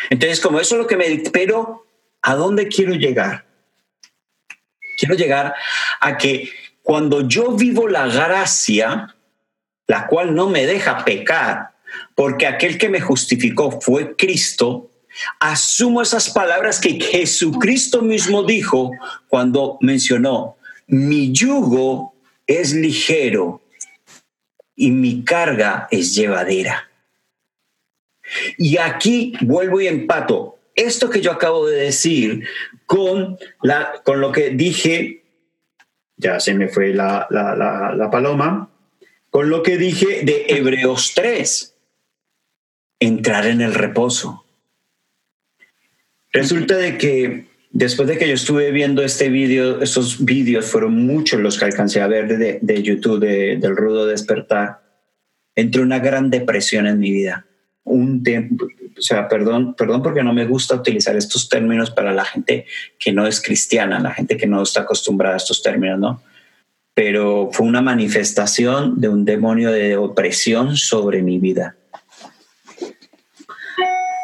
Entonces, 0.09 0.39
como 0.39 0.59
eso 0.59 0.75
es 0.75 0.81
lo 0.81 0.87
que 0.87 0.97
me 0.97 1.07
dicta, 1.07 1.31
pero 1.31 1.85
¿a 2.21 2.35
dónde 2.35 2.67
quiero 2.67 2.93
llegar? 2.93 3.45
Quiero 4.97 5.15
llegar 5.15 5.55
a 5.99 6.17
que 6.17 6.49
cuando 6.81 7.27
yo 7.27 7.51
vivo 7.51 7.87
la 7.87 8.07
gracia, 8.07 9.15
la 9.87 10.07
cual 10.07 10.35
no 10.35 10.49
me 10.49 10.65
deja 10.65 11.03
pecar, 11.03 11.73
porque 12.15 12.47
aquel 12.47 12.77
que 12.77 12.89
me 12.89 13.01
justificó 13.01 13.79
fue 13.81 14.15
Cristo, 14.15 14.91
asumo 15.39 16.01
esas 16.01 16.29
palabras 16.29 16.79
que 16.79 16.99
Jesucristo 16.99 18.01
mismo 18.01 18.43
dijo 18.43 18.91
cuando 19.27 19.77
mencionó, 19.81 20.57
mi 20.87 21.31
yugo 21.31 22.15
es 22.47 22.73
ligero 22.73 23.62
y 24.75 24.91
mi 24.91 25.23
carga 25.23 25.87
es 25.91 26.15
llevadera. 26.15 26.89
Y 28.57 28.77
aquí 28.77 29.33
vuelvo 29.41 29.81
y 29.81 29.87
empato 29.87 30.59
esto 30.75 31.09
que 31.09 31.21
yo 31.21 31.31
acabo 31.31 31.67
de 31.67 31.81
decir 31.81 32.47
con, 32.85 33.37
la, 33.61 34.01
con 34.03 34.21
lo 34.21 34.31
que 34.31 34.49
dije 34.51 35.23
ya 36.17 36.39
se 36.39 36.53
me 36.53 36.69
fue 36.69 36.93
la, 36.93 37.27
paloma, 38.11 38.69
con 39.29 39.49
lo 39.49 39.63
que 39.63 39.77
dije 39.77 40.23
de 40.23 40.45
Hebreos 40.47 41.13
3, 41.15 41.75
entrar 42.99 43.47
en 43.47 43.61
el 43.61 43.73
reposo. 43.73 44.45
Resulta 46.31 46.77
de 46.77 46.97
que 46.97 47.45
después 47.73 48.07
de 48.07 48.17
que 48.17 48.27
yo 48.27 48.35
estuve 48.35 48.71
viendo 48.71 49.03
este 49.03 49.29
vídeo, 49.29 49.81
estos 49.81 50.23
vídeos 50.23 50.65
fueron 50.65 51.05
muchos 51.05 51.41
los 51.41 51.57
que 51.57 51.65
alcancé 51.65 52.01
a 52.01 52.07
ver 52.07 52.37
de, 52.37 52.59
de 52.61 52.83
YouTube 52.83 53.19
del 53.19 53.75
rudo 53.75 54.05
despertar, 54.05 54.81
entré 55.55 55.81
una 55.81 55.99
gran 55.99 56.29
depresión 56.29 56.87
en 56.87 56.99
mi 56.99 57.11
vida. 57.11 57.45
un 57.85 58.23
tiempo, 58.23 58.65
o 58.65 59.01
sea, 59.01 59.27
perdón, 59.27 59.73
perdón 59.73 60.01
porque 60.01 60.23
no 60.23 60.33
me 60.33 60.45
gusta 60.45 60.75
utilizar 60.75 61.17
estos 61.17 61.49
términos 61.49 61.91
para 61.91 62.13
la 62.13 62.23
gente 62.23 62.65
que 62.97 63.11
no 63.11 63.27
es 63.27 63.41
cristiana, 63.41 63.99
la 63.99 64.11
gente 64.11 64.37
que 64.37 64.47
no 64.47 64.63
está 64.63 64.81
acostumbrada 64.81 65.33
a 65.33 65.37
estos 65.37 65.61
términos, 65.61 65.99
¿no? 65.99 66.23
Pero 66.93 67.49
fue 67.51 67.65
una 67.65 67.81
manifestación 67.81 69.01
de 69.01 69.09
un 69.09 69.25
demonio 69.25 69.71
de 69.71 69.97
opresión 69.97 70.77
sobre 70.77 71.23
mi 71.23 71.39
vida. 71.39 71.75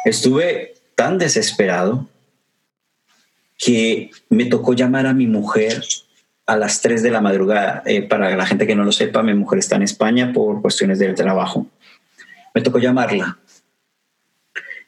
Estuve 0.04 0.74
tan 0.94 1.18
desesperado 1.18 2.08
que 3.60 4.10
me 4.30 4.46
tocó 4.46 4.72
llamar 4.72 5.06
a 5.06 5.12
mi 5.12 5.26
mujer 5.26 5.84
a 6.46 6.56
las 6.56 6.80
3 6.80 7.02
de 7.02 7.10
la 7.10 7.20
madrugada. 7.20 7.82
Eh, 7.84 8.02
para 8.02 8.34
la 8.34 8.46
gente 8.46 8.66
que 8.66 8.74
no 8.74 8.84
lo 8.84 8.90
sepa, 8.90 9.22
mi 9.22 9.34
mujer 9.34 9.58
está 9.58 9.76
en 9.76 9.82
España 9.82 10.32
por 10.32 10.62
cuestiones 10.62 10.98
del 10.98 11.14
trabajo. 11.14 11.66
Me 12.54 12.62
tocó 12.62 12.78
llamarla 12.78 13.38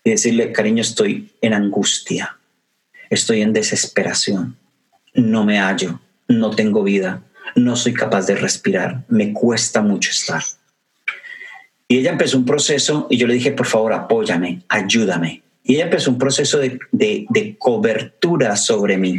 y 0.03 0.11
decirle, 0.11 0.53
cariño, 0.53 0.81
estoy 0.81 1.31
en 1.43 1.53
angustia, 1.53 2.39
estoy 3.11 3.43
en 3.43 3.53
desesperación, 3.53 4.57
no 5.15 5.45
me 5.45 5.59
hallo, 5.59 6.01
no 6.27 6.51
tengo 6.51 6.83
vida, 6.83 7.23
no 7.55 7.77
soy 7.77 7.93
capaz 7.93 8.27
de 8.27 8.35
respirar, 8.35 9.05
me 9.09 9.33
cuesta 9.33 9.83
mucho 9.83 10.11
estar. 10.11 10.43
Y 11.87 11.99
ella 11.99 12.11
empezó 12.11 12.39
un 12.39 12.47
proceso 12.47 13.07
y 13.11 13.19
yo 13.19 13.27
le 13.27 13.35
dije, 13.35 13.53
por 13.53 13.67
favor, 13.67 13.93
apóyame, 13.93 14.63
ayúdame. 14.69 15.43
Y 15.65 15.75
ella 15.77 15.85
empezó 15.85 16.11
un 16.11 16.19
proceso 16.19 16.59
de, 16.59 16.79
de, 16.91 17.57
cobertura 17.59 18.57
sobre 18.57 18.97
mí. 18.99 19.19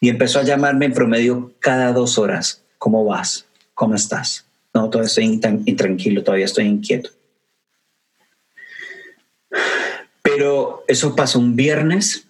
Y 0.00 0.08
empezó 0.08 0.40
a 0.40 0.44
llamarme 0.44 0.86
en 0.86 0.92
promedio 0.92 1.52
cada 1.60 1.92
dos 1.92 2.18
horas. 2.18 2.64
¿Cómo 2.78 3.04
vas? 3.04 3.46
¿Cómo 3.74 3.94
estás? 3.94 4.46
No, 4.74 4.90
todavía 4.90 5.06
estoy 5.06 5.40
intranquilo, 5.66 6.24
todavía 6.24 6.46
estoy 6.46 6.66
inquieto. 6.66 7.10
Pero 10.22 10.84
eso 10.88 11.14
pasó 11.14 11.38
un 11.38 11.54
viernes. 11.54 12.26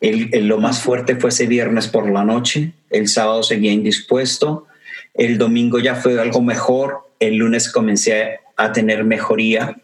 El, 0.00 0.48
lo 0.48 0.58
más 0.58 0.80
fuerte 0.80 1.16
fue 1.16 1.30
ese 1.30 1.46
viernes 1.46 1.86
por 1.86 2.10
la 2.10 2.24
noche. 2.24 2.72
El 2.90 3.08
sábado 3.08 3.42
seguía 3.42 3.72
indispuesto. 3.72 4.66
El 5.14 5.38
domingo 5.38 5.78
ya 5.78 5.94
fue 5.94 6.20
algo 6.20 6.42
mejor. 6.42 7.08
El 7.20 7.36
lunes 7.36 7.70
comencé 7.70 8.40
a 8.56 8.72
tener 8.72 9.04
mejoría. 9.04 9.76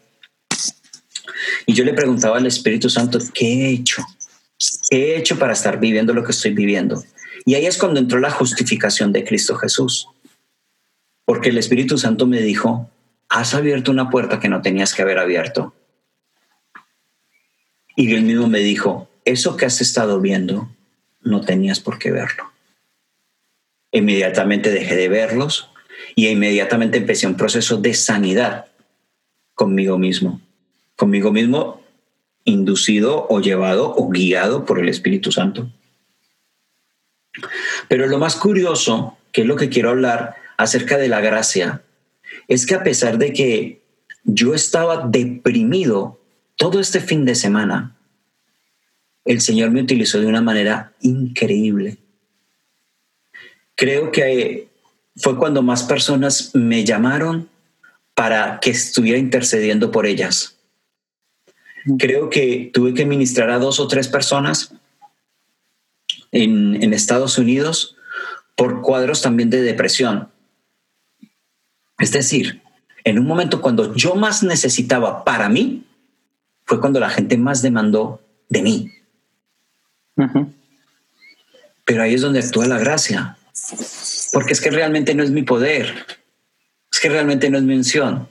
Y 1.65 1.73
yo 1.73 1.83
le 1.83 1.93
preguntaba 1.93 2.37
al 2.37 2.45
Espíritu 2.45 2.89
Santo, 2.89 3.19
¿qué 3.33 3.45
he 3.45 3.69
hecho? 3.71 4.03
¿Qué 4.89 5.13
he 5.13 5.17
hecho 5.17 5.37
para 5.37 5.53
estar 5.53 5.79
viviendo 5.79 6.13
lo 6.13 6.23
que 6.23 6.31
estoy 6.31 6.53
viviendo? 6.53 7.03
Y 7.45 7.55
ahí 7.55 7.65
es 7.65 7.77
cuando 7.77 7.99
entró 7.99 8.19
la 8.19 8.31
justificación 8.31 9.11
de 9.11 9.23
Cristo 9.23 9.55
Jesús. 9.55 10.07
Porque 11.25 11.49
el 11.49 11.57
Espíritu 11.57 11.97
Santo 11.97 12.27
me 12.27 12.41
dijo, 12.41 12.89
has 13.29 13.53
abierto 13.53 13.91
una 13.91 14.09
puerta 14.09 14.39
que 14.39 14.49
no 14.49 14.61
tenías 14.61 14.93
que 14.93 15.01
haber 15.01 15.19
abierto. 15.19 15.73
Y 17.95 18.13
él 18.13 18.23
mismo 18.23 18.47
me 18.47 18.59
dijo, 18.59 19.09
eso 19.25 19.57
que 19.57 19.65
has 19.65 19.81
estado 19.81 20.19
viendo, 20.19 20.69
no 21.21 21.41
tenías 21.41 21.79
por 21.79 21.99
qué 21.99 22.11
verlo. 22.11 22.51
Inmediatamente 23.91 24.71
dejé 24.71 24.95
de 24.95 25.09
verlos 25.09 25.69
y 26.15 26.27
inmediatamente 26.27 26.97
empecé 26.97 27.27
un 27.27 27.37
proceso 27.37 27.77
de 27.77 27.93
sanidad 27.93 28.65
conmigo 29.53 29.97
mismo. 29.97 30.41
Conmigo 31.03 31.33
mismo 31.33 31.81
inducido 32.45 33.27
o 33.29 33.41
llevado 33.41 33.93
o 33.93 34.07
guiado 34.07 34.63
por 34.63 34.79
el 34.79 34.87
Espíritu 34.87 35.33
Santo. 35.33 35.69
Pero 37.89 38.07
lo 38.07 38.19
más 38.19 38.37
curioso, 38.37 39.17
que 39.33 39.41
es 39.41 39.47
lo 39.47 39.57
que 39.57 39.67
quiero 39.67 39.89
hablar 39.89 40.35
acerca 40.55 40.97
de 40.97 41.09
la 41.09 41.19
gracia, 41.19 41.83
es 42.47 42.65
que 42.65 42.75
a 42.75 42.83
pesar 42.83 43.17
de 43.17 43.33
que 43.33 43.81
yo 44.23 44.53
estaba 44.53 45.05
deprimido 45.05 46.21
todo 46.55 46.79
este 46.79 47.01
fin 47.01 47.25
de 47.25 47.35
semana, 47.35 47.97
el 49.25 49.41
Señor 49.41 49.71
me 49.71 49.81
utilizó 49.81 50.21
de 50.21 50.27
una 50.27 50.39
manera 50.39 50.93
increíble. 51.01 51.97
Creo 53.75 54.09
que 54.09 54.69
fue 55.17 55.37
cuando 55.37 55.63
más 55.63 55.83
personas 55.83 56.51
me 56.53 56.85
llamaron 56.85 57.49
para 58.13 58.61
que 58.61 58.69
estuviera 58.69 59.19
intercediendo 59.19 59.91
por 59.91 60.05
ellas. 60.05 60.52
Creo 61.99 62.29
que 62.29 62.71
tuve 62.73 62.93
que 62.93 63.05
ministrar 63.05 63.49
a 63.49 63.59
dos 63.59 63.79
o 63.79 63.87
tres 63.87 64.07
personas 64.07 64.73
en, 66.31 66.81
en 66.81 66.93
Estados 66.93 67.37
Unidos 67.37 67.95
por 68.55 68.81
cuadros 68.81 69.21
también 69.21 69.49
de 69.49 69.61
depresión. 69.61 70.29
Es 71.99 72.11
decir, 72.11 72.61
en 73.03 73.19
un 73.19 73.25
momento 73.25 73.61
cuando 73.61 73.95
yo 73.95 74.15
más 74.15 74.43
necesitaba 74.43 75.23
para 75.23 75.49
mí, 75.49 75.83
fue 76.65 76.79
cuando 76.79 76.99
la 76.99 77.09
gente 77.09 77.37
más 77.37 77.61
demandó 77.61 78.21
de 78.49 78.61
mí. 78.61 78.91
Pero 81.85 82.03
ahí 82.03 82.13
es 82.13 82.21
donde 82.21 82.39
actúa 82.39 82.65
la 82.67 82.79
gracia. 82.79 83.37
Porque 84.31 84.53
es 84.53 84.61
que 84.61 84.71
realmente 84.71 85.13
no 85.13 85.23
es 85.23 85.31
mi 85.31 85.43
poder. 85.43 85.93
Es 86.91 86.99
que 86.99 87.09
realmente 87.09 87.49
no 87.49 87.57
es 87.57 87.63
mi 87.63 87.75
unción. 87.75 88.29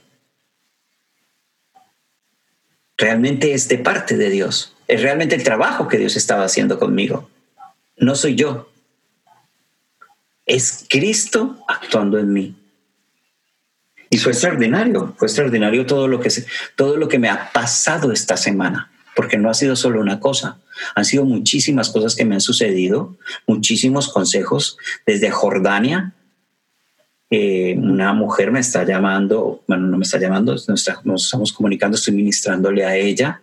Realmente 3.03 3.53
es 3.53 3.67
de 3.67 3.79
parte 3.79 4.17
de 4.17 4.31
Dios. 4.31 4.77
Es 4.87 5.03
realmente 5.03 5.35
el 5.35 5.43
trabajo 5.43 5.89
que 5.89 5.99
Dios 5.99 6.15
estaba 6.15 6.45
haciendo 6.45 6.79
conmigo. 6.79 7.29
No 7.97 8.15
soy 8.15 8.37
yo. 8.37 8.71
Es 10.47 10.87
Cristo 10.89 11.59
actuando 11.67 12.21
en 12.21 12.33
mí. 12.33 12.55
Y 14.09 14.19
fue 14.19 14.31
extraordinario, 14.31 15.15
fue 15.17 15.27
extraordinario 15.27 15.85
todo 15.85 16.07
lo 16.07 16.21
que, 16.21 16.31
todo 16.77 16.97
lo 16.97 17.09
que 17.09 17.19
me 17.19 17.29
ha 17.29 17.51
pasado 17.53 18.13
esta 18.13 18.37
semana 18.37 18.93
porque 19.17 19.37
no 19.37 19.51
ha 19.51 19.55
sido 19.55 19.77
solo 19.77 20.01
una 20.01 20.21
cosa, 20.21 20.59
han 20.95 21.05
sido 21.05 21.25
muchísimas 21.25 21.91
cosas 21.91 22.15
que 22.15 22.25
me 22.25 22.37
han 22.37 22.41
sucedido, 22.41 23.17
muchísimos 23.47 24.09
consejos 24.09 24.79
desde 25.05 25.31
Jordania. 25.31 26.15
Eh, 27.35 27.75
una 27.79 28.13
mujer 28.13 28.53
me 28.53 28.61
está 28.61 28.85
llamando, 28.85 29.63
bueno, 29.67 29.87
no 29.87 29.97
me 29.97 30.05
está 30.05 30.19
llamando, 30.19 30.53
nos, 30.53 30.69
nos 31.05 31.25
estamos 31.25 31.53
comunicando, 31.53 31.97
estoy 31.97 32.13
ministrándole 32.13 32.85
a 32.85 32.95
ella 32.95 33.41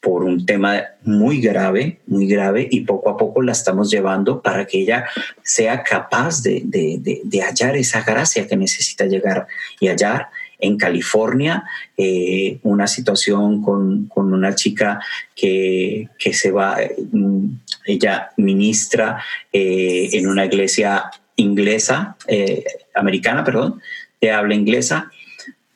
por 0.00 0.22
un 0.22 0.46
tema 0.46 0.80
muy 1.02 1.40
grave, 1.40 1.98
muy 2.06 2.28
grave, 2.28 2.68
y 2.70 2.82
poco 2.82 3.10
a 3.10 3.16
poco 3.16 3.42
la 3.42 3.50
estamos 3.50 3.90
llevando 3.90 4.40
para 4.40 4.64
que 4.64 4.82
ella 4.82 5.06
sea 5.42 5.82
capaz 5.82 6.40
de, 6.40 6.62
de, 6.64 7.20
de 7.24 7.42
hallar 7.42 7.76
esa 7.76 8.02
gracia 8.02 8.46
que 8.46 8.56
necesita 8.56 9.06
llegar 9.06 9.48
y 9.80 9.88
hallar 9.88 10.28
en 10.58 10.76
California, 10.76 11.64
eh, 11.96 12.58
una 12.62 12.86
situación 12.86 13.62
con, 13.62 14.10
una 14.14 14.54
chica 14.54 15.00
que, 15.34 16.08
se 16.32 16.50
va, 16.50 16.78
mm, 17.12 17.46
ella 17.86 18.30
ministra 18.36 19.22
eh, 19.52 20.10
en 20.12 20.26
una 20.26 20.46
iglesia 20.46 21.10
inglesa, 21.36 22.16
eh, 22.26 22.64
americana, 22.94 23.44
perdón, 23.44 23.80
de 24.20 24.30
habla 24.30 24.54
inglesa, 24.54 25.10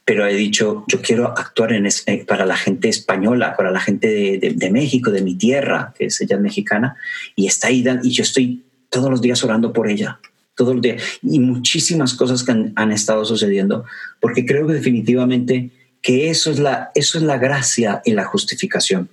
pero 0.04 0.26
he 0.26 0.34
dicho, 0.34 0.84
yo 0.88 1.00
quiero 1.00 1.28
actuar 1.28 1.72
en 1.72 1.86
para 2.26 2.44
la 2.44 2.56
gente 2.56 2.88
española, 2.88 3.54
para 3.56 3.70
la 3.70 3.80
gente 3.80 4.08
de, 4.08 4.54
de, 4.56 4.70
México, 4.70 5.10
de 5.10 5.22
mi 5.22 5.36
tierra, 5.36 5.94
que 5.96 6.06
es 6.06 6.20
ella 6.20 6.36
mexicana, 6.36 6.96
y 7.36 7.46
está 7.46 7.68
ahí, 7.68 7.84
y 8.02 8.10
yo 8.10 8.22
estoy 8.22 8.64
todos 8.88 9.08
los 9.08 9.20
días 9.20 9.42
orando 9.44 9.72
por 9.72 9.88
ella, 9.88 10.18
todo 10.56 10.72
el 10.72 10.80
día 10.80 10.96
y 11.22 11.38
muchísimas 11.38 12.14
cosas 12.14 12.42
que 12.42 12.52
han, 12.74 12.92
estado 12.92 13.24
sucediendo, 13.24 13.84
porque 14.20 14.44
creo 14.44 14.66
que 14.66 14.74
definitivamente 14.74 15.70
que 16.02 16.28
eso 16.30 16.50
es, 16.50 16.58
la, 16.58 16.90
eso 16.94 17.18
es 17.18 17.24
la 17.24 17.38
gracia 17.38 18.02
y 18.04 18.12
la 18.12 18.24
justificación. 18.24 19.08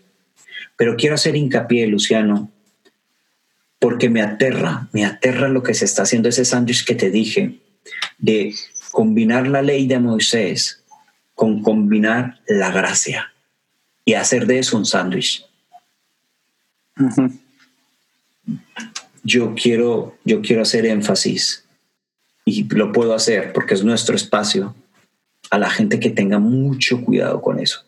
Pero 0.77 0.95
quiero 0.95 1.15
hacer 1.15 1.35
hincapié, 1.35 1.87
Luciano, 1.87 2.51
porque 3.79 4.09
me 4.09 4.21
aterra, 4.21 4.87
me 4.91 5.05
aterra 5.05 5.49
lo 5.49 5.63
que 5.63 5.73
se 5.73 5.85
está 5.85 6.03
haciendo, 6.03 6.29
ese 6.29 6.45
sándwich 6.45 6.85
que 6.85 6.95
te 6.95 7.09
dije, 7.09 7.59
de 8.17 8.53
combinar 8.91 9.47
la 9.47 9.61
ley 9.61 9.87
de 9.87 9.99
Moisés 9.99 10.83
con 11.35 11.61
combinar 11.61 12.39
la 12.47 12.71
gracia 12.71 13.33
y 14.03 14.13
hacer 14.13 14.47
de 14.47 14.59
eso 14.59 14.77
un 14.77 14.85
sándwich 14.85 15.47
yo 19.23 19.53
quiero, 19.55 20.17
yo 20.23 20.41
quiero 20.41 20.61
hacer 20.61 20.85
énfasis 20.85 21.65
y 22.45 22.63
lo 22.73 22.91
puedo 22.91 23.13
hacer 23.13 23.51
porque 23.53 23.73
es 23.73 23.83
nuestro 23.83 24.15
espacio 24.15 24.73
a 25.49 25.57
la 25.57 25.69
gente 25.69 25.99
que 25.99 26.09
tenga 26.09 26.39
mucho 26.39 27.03
cuidado 27.03 27.41
con 27.41 27.59
eso. 27.59 27.83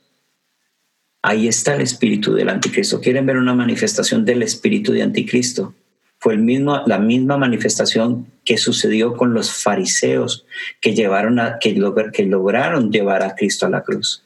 Ahí 1.22 1.48
está 1.48 1.76
el 1.76 1.82
espíritu 1.82 2.34
del 2.34 2.50
anticristo. 2.50 3.02
¿Quieren 3.02 3.26
ver 3.26 3.38
una 3.38 3.54
manifestación 3.54 4.26
del 4.26 4.44
espíritu 4.44 4.92
de 4.92 5.02
anticristo? 5.02 5.74
Fue 6.20 6.34
el 6.34 6.40
mismo, 6.42 6.84
la 6.86 7.00
misma 7.00 7.38
manifestación 7.38 8.28
que 8.44 8.58
sucedió 8.58 9.16
con 9.16 9.34
los 9.34 9.52
fariseos 9.52 10.46
que, 10.82 10.94
llevaron 10.94 11.40
a, 11.40 11.60
que, 11.60 11.74
que 12.12 12.24
lograron 12.26 12.92
llevar 12.92 13.24
a 13.24 13.36
Cristo 13.36 13.66
a 13.66 13.70
la 13.70 13.84
cruz. 13.84 14.24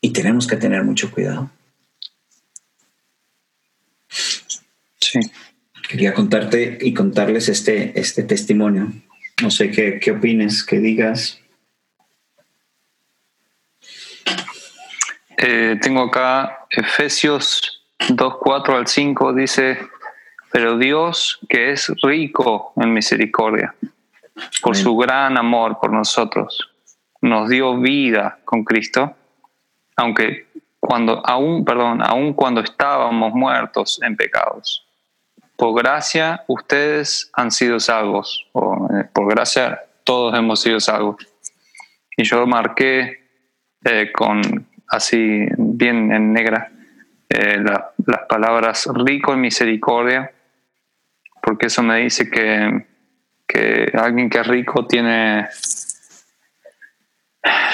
Y 0.00 0.12
tenemos 0.12 0.46
que 0.46 0.56
tener 0.56 0.82
mucho 0.82 1.10
cuidado. 1.10 1.50
Sí. 4.08 5.20
Quería 5.88 6.12
contarte 6.12 6.78
y 6.80 6.92
contarles 6.92 7.48
este, 7.48 7.98
este 7.98 8.24
testimonio. 8.24 8.92
No 9.40 9.50
sé 9.50 9.70
qué, 9.70 10.00
qué 10.00 10.10
opines, 10.10 10.64
qué 10.64 10.80
digas. 10.80 11.38
Eh, 15.38 15.78
tengo 15.80 16.02
acá 16.02 16.66
Efesios 16.70 17.75
2, 18.08 18.36
4 18.40 18.76
al 18.76 18.86
5, 18.86 19.32
dice, 19.32 19.78
pero 20.52 20.78
Dios 20.78 21.40
que 21.48 21.72
es 21.72 21.92
rico 22.02 22.72
en 22.76 22.92
misericordia, 22.92 23.74
por 24.62 24.74
Amén. 24.74 24.82
su 24.82 24.96
gran 24.96 25.38
amor 25.38 25.78
por 25.80 25.92
nosotros, 25.92 26.70
nos 27.20 27.48
dio 27.48 27.78
vida 27.78 28.38
con 28.44 28.64
Cristo, 28.64 29.14
aunque 29.96 30.46
cuando 30.78 31.20
aún, 31.26 31.64
perdón, 31.64 32.00
aún 32.02 32.32
cuando 32.32 32.60
estábamos 32.60 33.32
muertos 33.32 34.00
en 34.02 34.16
pecados. 34.16 34.86
Por 35.56 35.74
gracia 35.74 36.44
ustedes 36.46 37.30
han 37.32 37.50
sido 37.50 37.80
salvos, 37.80 38.46
o 38.52 38.88
eh, 38.94 39.08
por 39.12 39.28
gracia 39.28 39.82
todos 40.04 40.38
hemos 40.38 40.60
sido 40.60 40.78
salvos. 40.80 41.16
Y 42.16 42.24
yo 42.24 42.46
marqué 42.46 43.26
eh, 43.84 44.12
con 44.12 44.68
así 44.88 45.46
bien 45.56 46.12
en 46.12 46.32
negra 46.32 46.70
eh, 47.28 47.58
la- 47.62 47.92
las 48.06 48.22
palabras 48.28 48.88
rico 48.94 49.32
en 49.34 49.40
misericordia, 49.40 50.32
porque 51.42 51.66
eso 51.66 51.82
me 51.82 51.98
dice 51.98 52.30
que, 52.30 52.86
que 53.46 53.92
alguien 53.94 54.28
que 54.30 54.38
es 54.40 54.46
rico 54.46 54.86
tiene, 54.86 55.48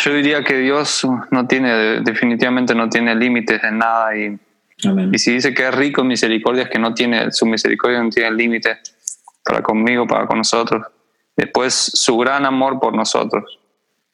yo 0.04 0.12
diría 0.14 0.42
que 0.44 0.58
Dios 0.58 1.06
no 1.30 1.46
tiene, 1.46 2.00
definitivamente 2.00 2.74
no 2.74 2.88
tiene 2.88 3.14
límites 3.14 3.62
en 3.64 3.78
nada 3.78 4.16
y, 4.16 4.38
Amén. 4.86 5.10
y 5.12 5.18
si 5.18 5.32
dice 5.32 5.54
que 5.54 5.68
es 5.68 5.74
rico 5.74 6.02
en 6.02 6.08
misericordia 6.08 6.64
es 6.64 6.68
que 6.70 6.78
no 6.78 6.92
tiene, 6.92 7.30
su 7.32 7.46
misericordia 7.46 8.02
no 8.02 8.10
tiene 8.10 8.30
límites 8.32 8.78
para 9.44 9.62
conmigo, 9.62 10.06
para 10.06 10.26
con 10.26 10.38
nosotros. 10.38 10.86
Después 11.36 11.72
su 11.74 12.18
gran 12.18 12.44
amor 12.44 12.78
por 12.78 12.94
nosotros. 12.94 13.58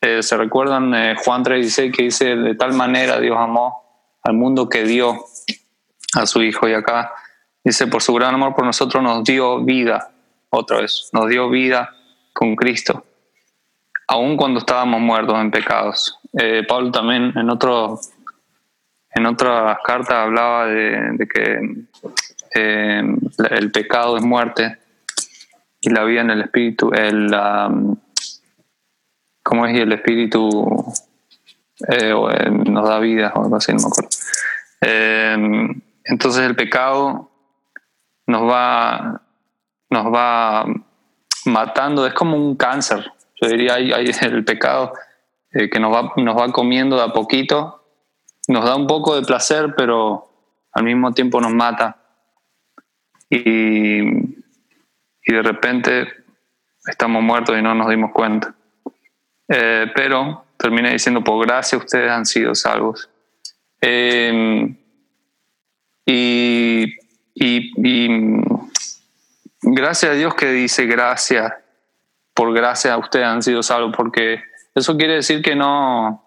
Eh, 0.01 0.23
¿Se 0.23 0.37
recuerdan 0.37 0.95
eh, 0.95 1.17
Juan 1.17 1.43
3.16 1.43 1.93
que 1.97 2.03
dice, 2.05 2.37
de 2.37 2.55
tal 2.55 2.73
manera 2.75 3.19
Dios 3.19 3.37
amó 3.37 3.88
al 4.29 4.35
mundo 4.35 4.69
que 4.69 4.85
dio 4.85 5.25
a 6.15 6.27
su 6.27 6.43
Hijo? 6.43 6.69
Y 6.69 6.75
acá 6.75 7.13
dice, 7.65 7.87
por 7.87 8.03
su 8.03 8.15
gran 8.15 8.35
amor 8.35 8.55
por 8.55 8.65
nosotros 8.65 9.03
nos 9.03 9.25
dio 9.25 9.65
vida, 9.65 10.11
otra 10.51 10.81
vez, 10.81 11.11
nos 11.13 11.29
dio 11.29 11.49
vida 11.49 11.95
con 12.33 12.57
Cristo, 12.57 13.05
aun 14.07 14.37
cuando 14.37 14.61
estábamos 14.61 15.01
muertos 15.01 15.37
en 15.39 15.51
pecados. 15.51 16.19
Eh, 16.39 16.65
Pablo 16.69 16.91
también 16.91 17.33
en 17.37 17.51
otro 17.51 17.99
en 19.11 19.27
otras 19.27 19.79
cartas 19.85 20.15
hablaba 20.15 20.67
de, 20.67 21.27
que 21.33 21.87
eh, 22.55 23.03
el 23.51 23.73
pecado 23.73 24.17
es 24.17 24.23
muerte 24.23 24.79
y 25.81 25.91
la 25.91 26.05
vida 26.05 26.21
en 26.21 26.31
el 26.31 26.43
espíritu, 26.43 26.93
el, 26.93 27.35
um, 27.35 27.97
¿cómo 29.43 29.67
es? 29.67 29.77
Y 29.77 29.81
el 29.81 29.93
espíritu 29.93 30.93
eh, 31.89 32.13
nos 32.67 32.89
da 32.89 32.99
vida 32.99 33.33
o 33.35 33.43
algo 33.43 33.57
así, 33.57 33.73
no 33.73 33.79
me 33.79 33.87
acuerdo. 33.87 34.08
Eh, 34.81 35.37
entonces 36.05 36.43
el 36.45 36.57
pecado 36.57 37.31
nos 38.27 38.43
va, 38.43 39.23
nos 39.91 40.07
va 40.15 40.67
matando, 41.47 42.07
es 42.07 42.15
como 42.15 42.37
un 42.37 42.57
cáncer. 42.57 43.13
Yo 43.41 43.49
diría, 43.49 43.75
hay 43.75 44.11
el 44.23 44.45
pecado 44.45 44.93
eh, 45.53 45.69
que 45.71 45.81
nos 45.81 45.93
va, 45.93 46.13
nos 46.17 46.37
va 46.37 46.53
comiendo 46.53 46.97
de 46.97 47.03
a 47.03 47.09
poquito, 47.09 47.85
nos 48.49 48.65
da 48.65 48.77
un 48.77 48.87
poco 48.87 49.15
de 49.15 49.23
placer, 49.23 49.75
pero 49.77 50.29
al 50.73 50.85
mismo 50.85 51.13
tiempo 51.13 51.41
nos 51.41 51.53
mata. 51.53 51.97
Y, 53.31 54.01
y 54.01 55.33
de 55.33 55.43
repente 55.43 56.09
estamos 56.87 57.23
muertos 57.23 57.59
y 57.59 57.63
no 57.63 57.75
nos 57.75 57.89
dimos 57.89 58.13
cuenta. 58.13 58.55
Eh, 59.49 59.87
pero 59.95 60.45
termina 60.59 60.91
diciendo, 60.91 61.23
por 61.23 61.47
gracia 61.47 61.79
ustedes 61.79 62.11
han 62.11 62.27
sido 62.27 62.55
salvos. 62.55 63.09
Eh, 63.81 64.75
y, 66.07 66.85
y, 67.35 67.73
y 67.77 68.09
gracias 69.63 70.13
a 70.13 70.15
Dios 70.15 70.35
que 70.35 70.51
dice 70.51 70.87
gracias, 70.87 71.53
por 72.35 72.53
gracia 72.55 72.97
ustedes 72.97 73.27
han 73.27 73.43
sido 73.43 73.63
salvos, 73.63 73.95
porque 73.97 74.41
eso 74.75 74.97
quiere 74.97 75.15
decir 75.15 75.43
que 75.43 75.55
no, 75.55 76.25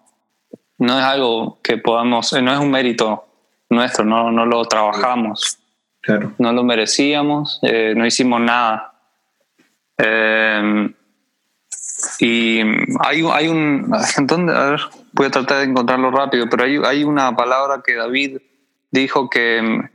no 0.78 0.98
es 0.98 1.04
algo 1.04 1.58
que 1.62 1.78
podamos, 1.78 2.32
eh, 2.32 2.42
no 2.42 2.52
es 2.52 2.58
un 2.58 2.70
mérito 2.70 3.26
nuestro, 3.70 4.04
no, 4.04 4.30
no 4.30 4.44
lo 4.46 4.64
trabajamos, 4.66 5.58
Claro. 6.00 6.32
no 6.38 6.52
lo 6.52 6.64
merecíamos, 6.64 7.60
eh, 7.62 7.94
no 7.96 8.04
hicimos 8.04 8.40
nada. 8.40 8.92
Eh, 9.98 10.92
y 12.18 12.60
hay, 13.00 13.24
hay 13.32 13.48
un, 13.48 13.92
¿dónde? 14.22 14.54
A 14.54 14.70
ver, 14.70 14.80
voy 15.12 15.26
a 15.26 15.30
tratar 15.30 15.58
de 15.58 15.64
encontrarlo 15.64 16.10
rápido, 16.10 16.46
pero 16.50 16.64
hay, 16.64 16.76
hay 16.84 17.04
una 17.04 17.34
palabra 17.36 17.82
que 17.84 17.94
David 17.94 18.38
dijo 18.90 19.28
que, 19.30 19.90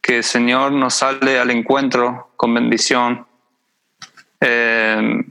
que 0.00 0.18
el 0.18 0.24
Señor 0.24 0.72
nos 0.72 0.94
sale 0.94 1.38
al 1.38 1.50
encuentro 1.50 2.32
con 2.36 2.52
bendición. 2.54 3.26
Eh, 4.40 5.24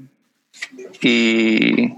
y 1.01 1.93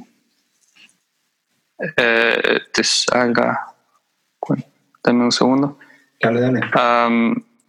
eh, 1.97 2.59
te 2.73 2.83
salga. 2.83 3.67
Dame 5.03 5.25
un 5.25 5.31
segundo. 5.31 5.77
Dale, 6.19 6.41
dale. 6.41 6.61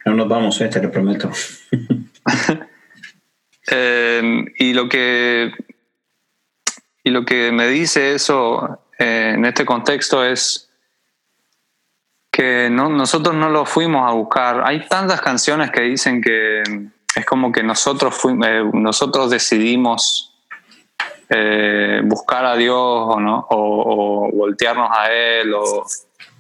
No 0.07 0.15
nos 0.15 0.29
vamos, 0.29 0.61
eh, 0.63 0.69
te 0.69 0.83
lo 0.83 0.91
prometo. 0.91 1.31
Y 4.59 4.73
lo 4.73 4.89
que 4.89 5.53
y 7.05 7.11
lo 7.11 7.25
que 7.25 7.53
me 7.53 7.69
dice 7.69 8.15
eso 8.15 8.81
eh, 8.99 9.33
en 9.35 9.45
este 9.45 9.65
contexto 9.65 10.25
es 10.25 10.71
que 12.33 12.69
no, 12.71 12.89
nosotros 12.89 13.35
no 13.35 13.49
lo 13.51 13.65
fuimos 13.65 14.11
a 14.11 14.15
buscar. 14.15 14.63
Hay 14.67 14.87
tantas 14.89 15.21
canciones 15.21 15.71
que 15.71 15.83
dicen 15.83 16.21
que 16.21 16.63
es 17.15 17.27
como 17.27 17.53
que 17.53 17.63
nosotros 17.63 18.19
eh, 18.45 18.65
nosotros 18.73 19.31
decidimos 19.31 20.35
eh, 21.29 22.01
buscar 22.05 22.45
a 22.45 22.57
Dios 22.57 22.77
o 22.77 23.21
no 23.21 23.47
o, 23.51 24.31
voltearnos 24.33 24.91
a 24.91 25.13
él 25.13 25.55
o, 25.55 25.85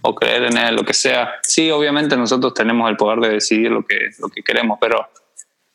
o 0.00 0.14
creer 0.14 0.44
en 0.44 0.57
él, 0.57 0.74
lo 0.74 0.83
que 0.83 0.94
sea. 0.94 1.35
Sí, 1.42 1.70
obviamente 1.70 2.16
nosotros 2.16 2.55
tenemos 2.55 2.88
el 2.90 2.96
poder 2.96 3.20
de 3.20 3.29
decidir 3.35 3.70
lo 3.70 3.85
que, 3.85 4.11
lo 4.18 4.29
que 4.29 4.42
queremos, 4.42 4.79
pero 4.81 5.09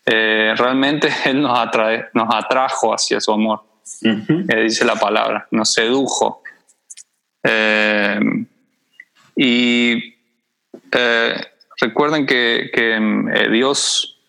eh, 0.05 0.53
realmente 0.57 1.09
Él 1.25 1.41
nos, 1.41 1.57
atrae, 1.57 2.09
nos 2.13 2.33
atrajo 2.33 2.93
hacia 2.93 3.19
su 3.21 3.31
amor, 3.31 3.61
Ujú. 4.03 4.45
eh, 4.47 4.63
dice 4.63 4.85
la 4.85 4.95
palabra, 4.95 5.47
nos 5.51 5.73
sedujo. 5.73 6.41
Eh, 7.43 8.19
y 9.35 10.15
eh, 10.91 11.35
recuerden 11.79 12.25
que, 12.25 12.69
que, 12.73 12.95
eh, 12.95 13.49
Dios, 13.49 14.19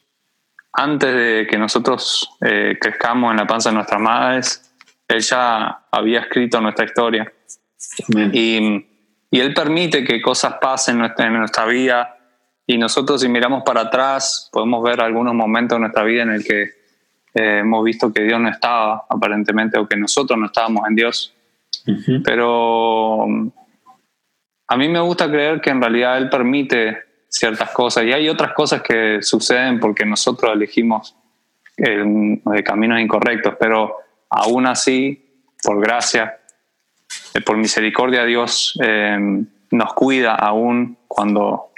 antes 0.72 1.12
de 1.12 1.46
que 1.50 1.58
nosotros 1.58 2.30
eh, 2.40 2.78
crezcamos 2.80 3.32
en 3.32 3.38
la 3.38 3.46
panza 3.46 3.70
de 3.70 3.74
nuestras 3.76 4.00
madres, 4.00 4.72
Él 5.08 5.20
ya 5.20 5.86
había 5.90 6.20
escrito 6.20 6.60
nuestra 6.60 6.84
historia. 6.84 7.32
Y, 8.32 8.86
y 9.30 9.40
Él 9.40 9.54
permite 9.54 10.04
que 10.04 10.20
cosas 10.20 10.54
pasen 10.60 10.96
en 10.96 10.98
nuestra, 11.00 11.26
en 11.26 11.38
nuestra 11.38 11.64
vida 11.66 12.16
y 12.66 12.78
nosotros 12.78 13.20
si 13.20 13.28
miramos 13.28 13.64
para 13.64 13.80
atrás 13.82 14.48
podemos 14.52 14.80
ver 14.84 15.00
algunos 15.00 15.34
momentos 15.34 15.74
de 15.74 15.80
nuestra 15.80 16.04
vida 16.04 16.22
en 16.22 16.30
el 16.30 16.44
que 16.44 16.70
eh, 17.34 17.58
hemos 17.60 17.84
visto 17.84 18.12
que 18.12 18.22
Dios 18.22 18.40
no 18.40 18.48
estaba 18.48 19.06
aparentemente 19.08 19.78
o 19.78 19.86
que 19.86 19.96
nosotros 19.96 20.38
no 20.38 20.46
estábamos 20.46 20.88
en 20.88 20.94
Dios. 20.94 21.34
Ujú. 21.86 22.22
Pero 22.24 23.16
um, 23.24 23.50
a 24.68 24.76
mí 24.76 24.88
me 24.88 25.00
gusta 25.00 25.30
creer 25.30 25.60
que 25.60 25.70
en 25.70 25.80
realidad 25.80 26.18
Él 26.18 26.28
permite 26.28 26.98
ciertas 27.28 27.70
cosas 27.70 28.04
y 28.04 28.12
hay 28.12 28.28
otras 28.28 28.52
cosas 28.52 28.82
que 28.82 29.22
suceden 29.22 29.78
porque 29.78 30.04
nosotros 30.04 30.52
elegimos 30.52 31.16
eh, 31.76 32.04
eh, 32.54 32.62
caminos 32.62 33.00
incorrectos, 33.00 33.54
pero 33.58 33.96
aún 34.28 34.66
así, 34.66 35.44
por 35.62 35.80
gracia, 35.80 36.40
eh, 37.34 37.40
por 37.40 37.56
misericordia 37.56 38.24
Dios 38.24 38.78
eh, 38.82 39.44
nos 39.70 39.94
cuida 39.94 40.34
aún 40.34 40.98
cuando 41.06 41.70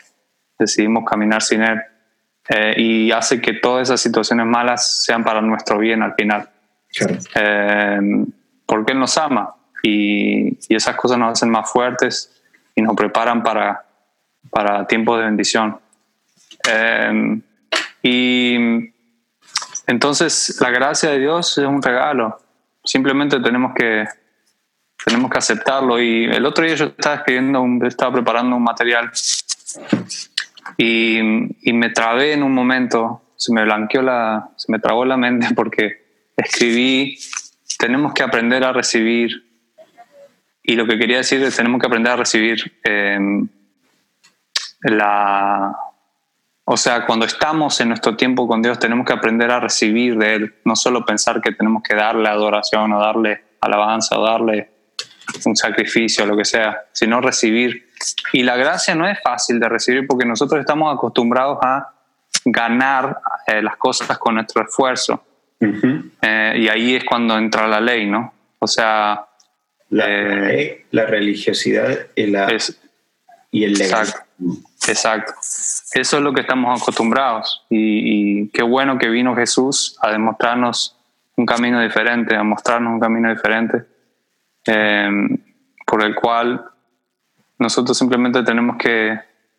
decidimos 0.59 1.05
caminar 1.05 1.43
sin 1.43 1.63
Él 1.63 1.81
eh, 2.49 2.75
y 2.77 3.13
hace 3.13 3.41
que 3.41 3.53
todas 3.55 3.89
esas 3.89 4.01
situaciones 4.01 4.47
malas 4.47 5.05
sean 5.05 5.23
para 5.25 5.41
nuestro 5.41 5.79
bien 5.79 6.03
al 6.03 6.15
final 6.15 6.49
Claro. 6.95 7.15
eh, 7.37 8.01
porque 8.67 8.93
Él 8.93 8.99
nos 8.99 9.17
ama 9.19 9.55
y, 9.83 10.49
y 10.69 10.75
esas 10.75 10.97
cosas 10.97 11.19
nos 11.19 11.33
hacen 11.33 11.51
más 11.51 11.71
fuertes 11.71 12.43
y 12.75 12.83
nos 12.83 12.95
preparan 12.97 13.43
para, 13.43 13.85
para 14.51 14.87
tiempos 14.87 15.19
de 15.19 15.25
bendición. 15.25 15.79
Eh, 16.71 17.41
y 18.03 18.57
entonces 19.87 20.57
la 20.61 20.71
gracia 20.71 21.11
de 21.11 21.19
Dios 21.19 21.57
es 21.59 21.65
un 21.65 21.83
regalo, 21.83 22.41
simplemente 22.85 23.41
tenemos 23.41 23.75
que, 23.75 24.07
tenemos 25.05 25.31
que 25.31 25.39
aceptarlo. 25.39 26.01
Y 26.01 26.25
el 26.25 26.45
otro 26.47 26.65
día 26.65 26.75
yo 26.75 26.87
estaba 26.87 27.17
escribiendo, 27.17 27.61
un- 27.63 27.85
estaba 27.87 28.13
preparando 28.13 28.57
un 28.57 28.63
material 28.65 29.11
y, 30.79 31.21
me 31.73 31.91
trabé 31.91 32.33
en 32.33 32.43
un 32.43 32.53
momento, 32.53 33.23
se 33.37 33.53
me 33.53 33.65
blanqueó 33.65 34.03
la, 34.03 34.51
se 34.57 34.71
me 34.71 34.79
trabó 34.79 35.05
la 35.05 35.17
mente 35.17 35.49
porque 35.55 36.31
escribí, 36.37 37.19
tenemos 37.79 38.13
que 38.13 38.23
aprender 38.23 38.65
a 38.65 38.73
recibir 38.73 39.53
y 40.63 40.75
lo 40.75 40.87
que 40.87 40.99
quería 40.99 41.19
decir 41.19 41.43
es 41.43 41.57
tenemos 41.57 41.81
que 41.81 41.87
aprender 41.87 42.13
a 42.13 42.17
recibir 42.17 42.81
em, 42.85 43.49
la... 44.83 45.77
O 46.65 46.77
sea, 46.77 47.05
cuando 47.05 47.27
estamos 47.27 47.81
en 47.81 47.89
nuestro 47.89 48.17
tiempo 48.17 48.47
con 48.47 48.63
Dios, 48.63 48.79
tenemos 48.79 49.05
que 49.05 49.13
aprender 49.13 49.51
a 49.51 49.59
recibir 49.59 50.17
de 50.17 50.35
Él, 50.35 50.55
no 50.65 50.77
solo 50.77 51.05
pensar 51.05 51.41
que 51.41 51.51
tenemos 51.53 51.83
que 51.83 51.97
darle 51.97 52.29
adoración 52.29 52.93
o 52.93 53.01
darle 53.01 53.43
alabanza 53.61 54.19
o 54.19 54.25
darle 54.25 54.71
un 55.45 55.57
sacrificio 55.57 56.25
lo 56.25 56.37
que 56.37 56.45
sea, 56.45 56.85
sino 56.93 57.21
recibir. 57.21 57.91
Y 58.33 58.43
la 58.43 58.57
gracia 58.57 58.95
no 58.95 59.07
es 59.09 59.21
fácil 59.23 59.61
de 59.61 59.69
recibir 59.69 60.07
porque 60.07 60.25
nosotros 60.25 60.61
estamos 60.61 60.95
acostumbrados 60.95 61.59
a 61.63 61.93
ganar 62.45 63.21
eh, 63.47 63.63
las 63.63 63.77
cosas 63.77 64.19
con 64.19 64.35
nuestro 64.35 64.63
esfuerzo. 64.63 65.25
Eh, 65.61 66.55
y 66.59 66.69
ahí 66.69 66.97
es 66.97 67.05
cuando 67.05 67.39
entra 67.39 67.69
la 67.69 67.81
ley, 67.81 68.07
¿no? 68.07 68.33
O 68.59 68.67
sea, 68.67 69.27
la, 69.91 70.51
eh, 70.51 70.87
la 70.91 71.07
religiosidad 71.07 72.07
y, 72.17 72.27
la, 72.27 72.49
y 73.51 73.65
el 73.65 73.75
legal. 73.75 74.07
Exacto, 74.07 74.27
exacto. 74.89 75.33
Eso 75.95 76.17
es 76.17 76.23
lo 76.23 76.33
que 76.33 76.41
estamos 76.41 76.81
acostumbrados. 76.83 77.65
Y, 77.71 78.49
qué 78.49 78.63
bueno 78.63 78.99
que 78.99 79.09
vino 79.09 79.37
Jesús 79.37 79.97
a 80.01 80.11
demostrarnos 80.11 80.97
un 81.37 81.47
camino 81.47 81.81
diferente, 81.81 82.35
a 82.35 82.43
mostrarnos 82.43 82.95
un 82.95 83.01
camino 83.01 83.31
diferente, 83.31 83.85
em, 84.67 85.39
por 85.87 86.03
el 86.03 86.15
cual 86.15 86.72
nosotros 87.63 87.97
simplemente 87.97 88.43
tenemos 88.43 88.77
que 88.77 89.19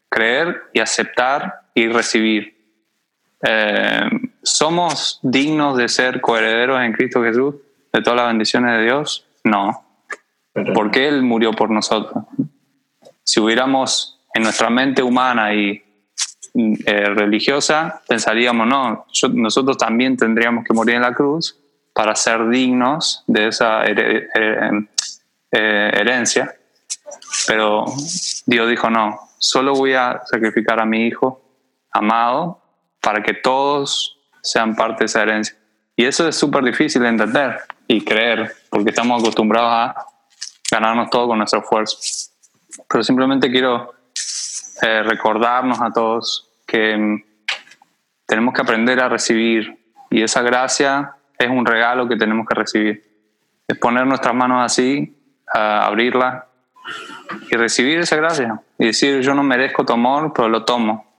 creer 0.10 0.64
y 0.74 0.80
aceptar 0.80 1.62
y 1.74 1.88
recibir. 1.88 2.56
Em, 3.42 4.32
¿Somos 4.44 5.20
dignos 5.24 5.78
de 5.78 5.88
ser 5.90 6.22
coherederos 6.22 6.82
en 6.82 6.94
Cristo 6.94 7.24
Jesús, 7.24 7.56
de 7.92 8.02
todas 8.02 8.18
las 8.18 8.28
bendiciones 8.28 8.78
de 8.78 8.84
Dios? 8.84 9.26
No 9.44 9.84
porque 10.74 11.08
Él 11.08 11.24
murió 11.24 11.52
por 11.54 11.70
nosotros. 11.70 12.24
Si 13.24 13.40
hubiéramos 13.40 14.20
en 14.34 14.44
nuestra 14.44 14.70
mente 14.70 15.02
humana 15.02 15.54
y 15.54 15.84
eh, 16.56 17.06
religiosa, 17.06 18.02
pensaríamos, 18.08 18.68
no, 18.68 19.06
nosotros 19.34 19.78
también 19.78 20.18
tendríamos 20.18 20.64
que 20.66 20.74
morir 20.74 20.96
en 20.96 21.02
la 21.02 21.14
cruz 21.14 21.58
para 21.94 22.16
ser 22.16 22.48
dignos 22.50 23.24
de 23.28 23.48
esa 23.48 23.86
eh, 23.86 24.28
eh, 25.52 25.92
herencia. 25.94 26.56
Pero 27.48 27.86
Dios 28.46 28.70
dijo, 28.70 28.90
no, 28.90 29.20
solo 29.38 29.74
voy 29.74 29.94
a 29.94 30.22
sacrificar 30.26 30.80
a 30.80 30.86
mi 30.86 31.08
hijo 31.08 31.42
amado 31.92 32.62
para 33.02 33.22
que 33.22 33.34
todos 33.34 34.20
sean 34.42 34.76
parte 34.76 35.00
de 35.00 35.06
esa 35.06 35.22
herencia. 35.22 35.58
Y 35.96 36.06
eso 36.06 36.28
es 36.28 36.36
súper 36.36 36.64
difícil 36.64 37.02
de 37.02 37.10
entender 37.10 37.60
y 37.88 38.04
creer, 38.04 38.56
porque 38.70 38.90
estamos 38.90 39.22
acostumbrados 39.22 39.72
a 39.72 40.06
ganarnos 40.72 41.10
todo 41.10 41.28
con 41.28 41.38
nuestro 41.38 41.60
esfuerzo. 41.60 41.98
Pero 42.90 43.04
simplemente 43.04 43.52
quiero 43.52 43.94
eh, 44.82 45.04
recordarnos 45.04 45.80
a 45.82 45.92
todos 45.92 46.50
que 46.66 46.98
mm, 46.98 47.24
tenemos 48.26 48.54
que 48.54 48.62
aprender 48.62 49.00
a 49.00 49.10
recibir 49.10 49.80
y 50.10 50.24
esa 50.24 50.42
gracia 50.42 51.16
es 51.38 51.50
un 51.50 51.66
regalo 51.66 52.08
que 52.08 52.16
tenemos 52.16 52.48
que 52.48 52.56
recibir. 52.56 53.04
Es 53.68 53.78
poner 53.78 54.06
nuestras 54.06 54.34
manos 54.34 54.64
así, 54.64 55.18
abrirla 55.48 56.48
y 57.50 57.56
recibir 57.56 58.00
esa 58.00 58.16
gracia 58.16 58.62
y 58.78 58.88
decir 58.88 59.22
yo 59.22 59.34
no 59.34 59.44
merezco 59.44 59.86
tu 59.86 59.94
amor, 59.94 60.34
pero 60.34 60.50
lo 60.50 60.66
tomo. 60.66 61.12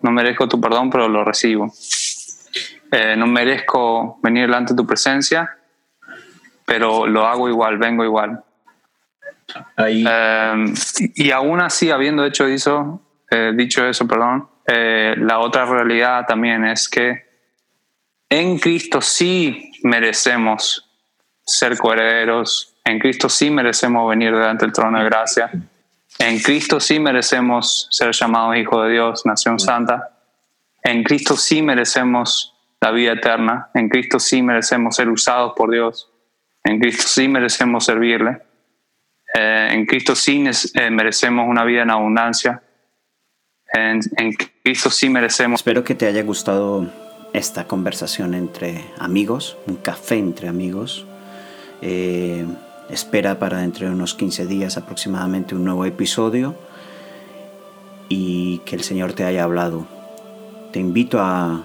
No 0.00 0.10
merezco 0.10 0.48
tu 0.48 0.60
perdón, 0.60 0.90
pero 0.90 1.08
lo 1.08 1.24
recibo. 1.24 1.72
Eh, 2.90 3.16
no 3.16 3.26
merezco 3.26 4.18
venir 4.22 4.46
delante 4.46 4.72
de 4.72 4.76
tu 4.76 4.86
presencia, 4.86 5.56
pero 6.64 7.06
lo 7.06 7.26
hago 7.26 7.48
igual, 7.48 7.78
vengo 7.78 8.04
igual. 8.04 8.42
Em, 9.76 10.74
y 11.14 11.30
aún 11.30 11.60
así, 11.60 11.90
habiendo 11.90 12.24
hecho 12.24 12.46
eso, 12.46 13.02
eh, 13.30 13.52
dicho 13.54 13.86
eso, 13.86 14.06
perdón, 14.06 14.48
eh, 14.66 15.14
la 15.18 15.38
otra 15.38 15.64
realidad 15.64 16.26
también 16.26 16.64
es 16.66 16.88
que 16.88 17.26
en 18.28 18.58
Cristo 18.58 19.00
sí 19.00 19.72
merecemos 19.82 20.90
ser 21.44 21.78
coherederos, 21.78 22.67
en 22.88 22.98
Cristo 22.98 23.28
sí 23.28 23.50
merecemos 23.50 24.08
venir 24.08 24.32
delante 24.32 24.64
del 24.64 24.72
trono 24.72 24.98
de 24.98 25.04
gracia, 25.04 25.50
en 26.18 26.38
Cristo 26.40 26.80
sí 26.80 26.98
merecemos 26.98 27.86
ser 27.90 28.12
llamados 28.12 28.56
hijos 28.56 28.86
de 28.86 28.92
Dios, 28.92 29.26
nación 29.26 29.60
santa, 29.60 30.10
en 30.82 31.02
Cristo 31.04 31.36
sí 31.36 31.60
merecemos 31.60 32.54
la 32.80 32.90
vida 32.90 33.12
eterna, 33.12 33.68
en 33.74 33.88
Cristo 33.88 34.18
sí 34.18 34.40
merecemos 34.40 34.96
ser 34.96 35.10
usados 35.10 35.52
por 35.54 35.70
Dios, 35.70 36.10
en 36.64 36.80
Cristo 36.80 37.04
sí 37.06 37.28
merecemos 37.28 37.84
servirle. 37.84 38.42
Eh, 39.34 39.68
en 39.72 39.84
Cristo 39.84 40.14
sí 40.14 40.44
eh, 40.74 40.90
merecemos 40.90 41.46
una 41.46 41.64
vida 41.64 41.82
en 41.82 41.90
abundancia. 41.90 42.62
En, 43.72 44.00
Cristo 44.62 44.90
sí 44.90 45.10
merecemos. 45.10 45.60
Espero 45.60 45.84
que 45.84 45.94
te 45.94 46.06
haya 46.06 46.22
gustado 46.22 46.90
esta 47.34 47.66
conversación 47.66 48.34
entre 48.34 48.82
amigos, 48.98 49.58
un 49.66 49.76
café 49.76 50.16
entre 50.16 50.48
amigos. 50.48 51.06
Eh, 51.82 52.46
espera 52.90 53.38
para 53.38 53.58
dentro 53.58 53.86
de 53.86 53.92
unos 53.92 54.14
15 54.14 54.46
días 54.46 54.76
aproximadamente 54.76 55.54
un 55.54 55.64
nuevo 55.64 55.84
episodio 55.84 56.56
y 58.08 58.58
que 58.58 58.76
el 58.76 58.82
Señor 58.82 59.12
te 59.12 59.24
haya 59.24 59.44
hablado. 59.44 59.86
Te 60.72 60.80
invito 60.80 61.20
a, 61.20 61.64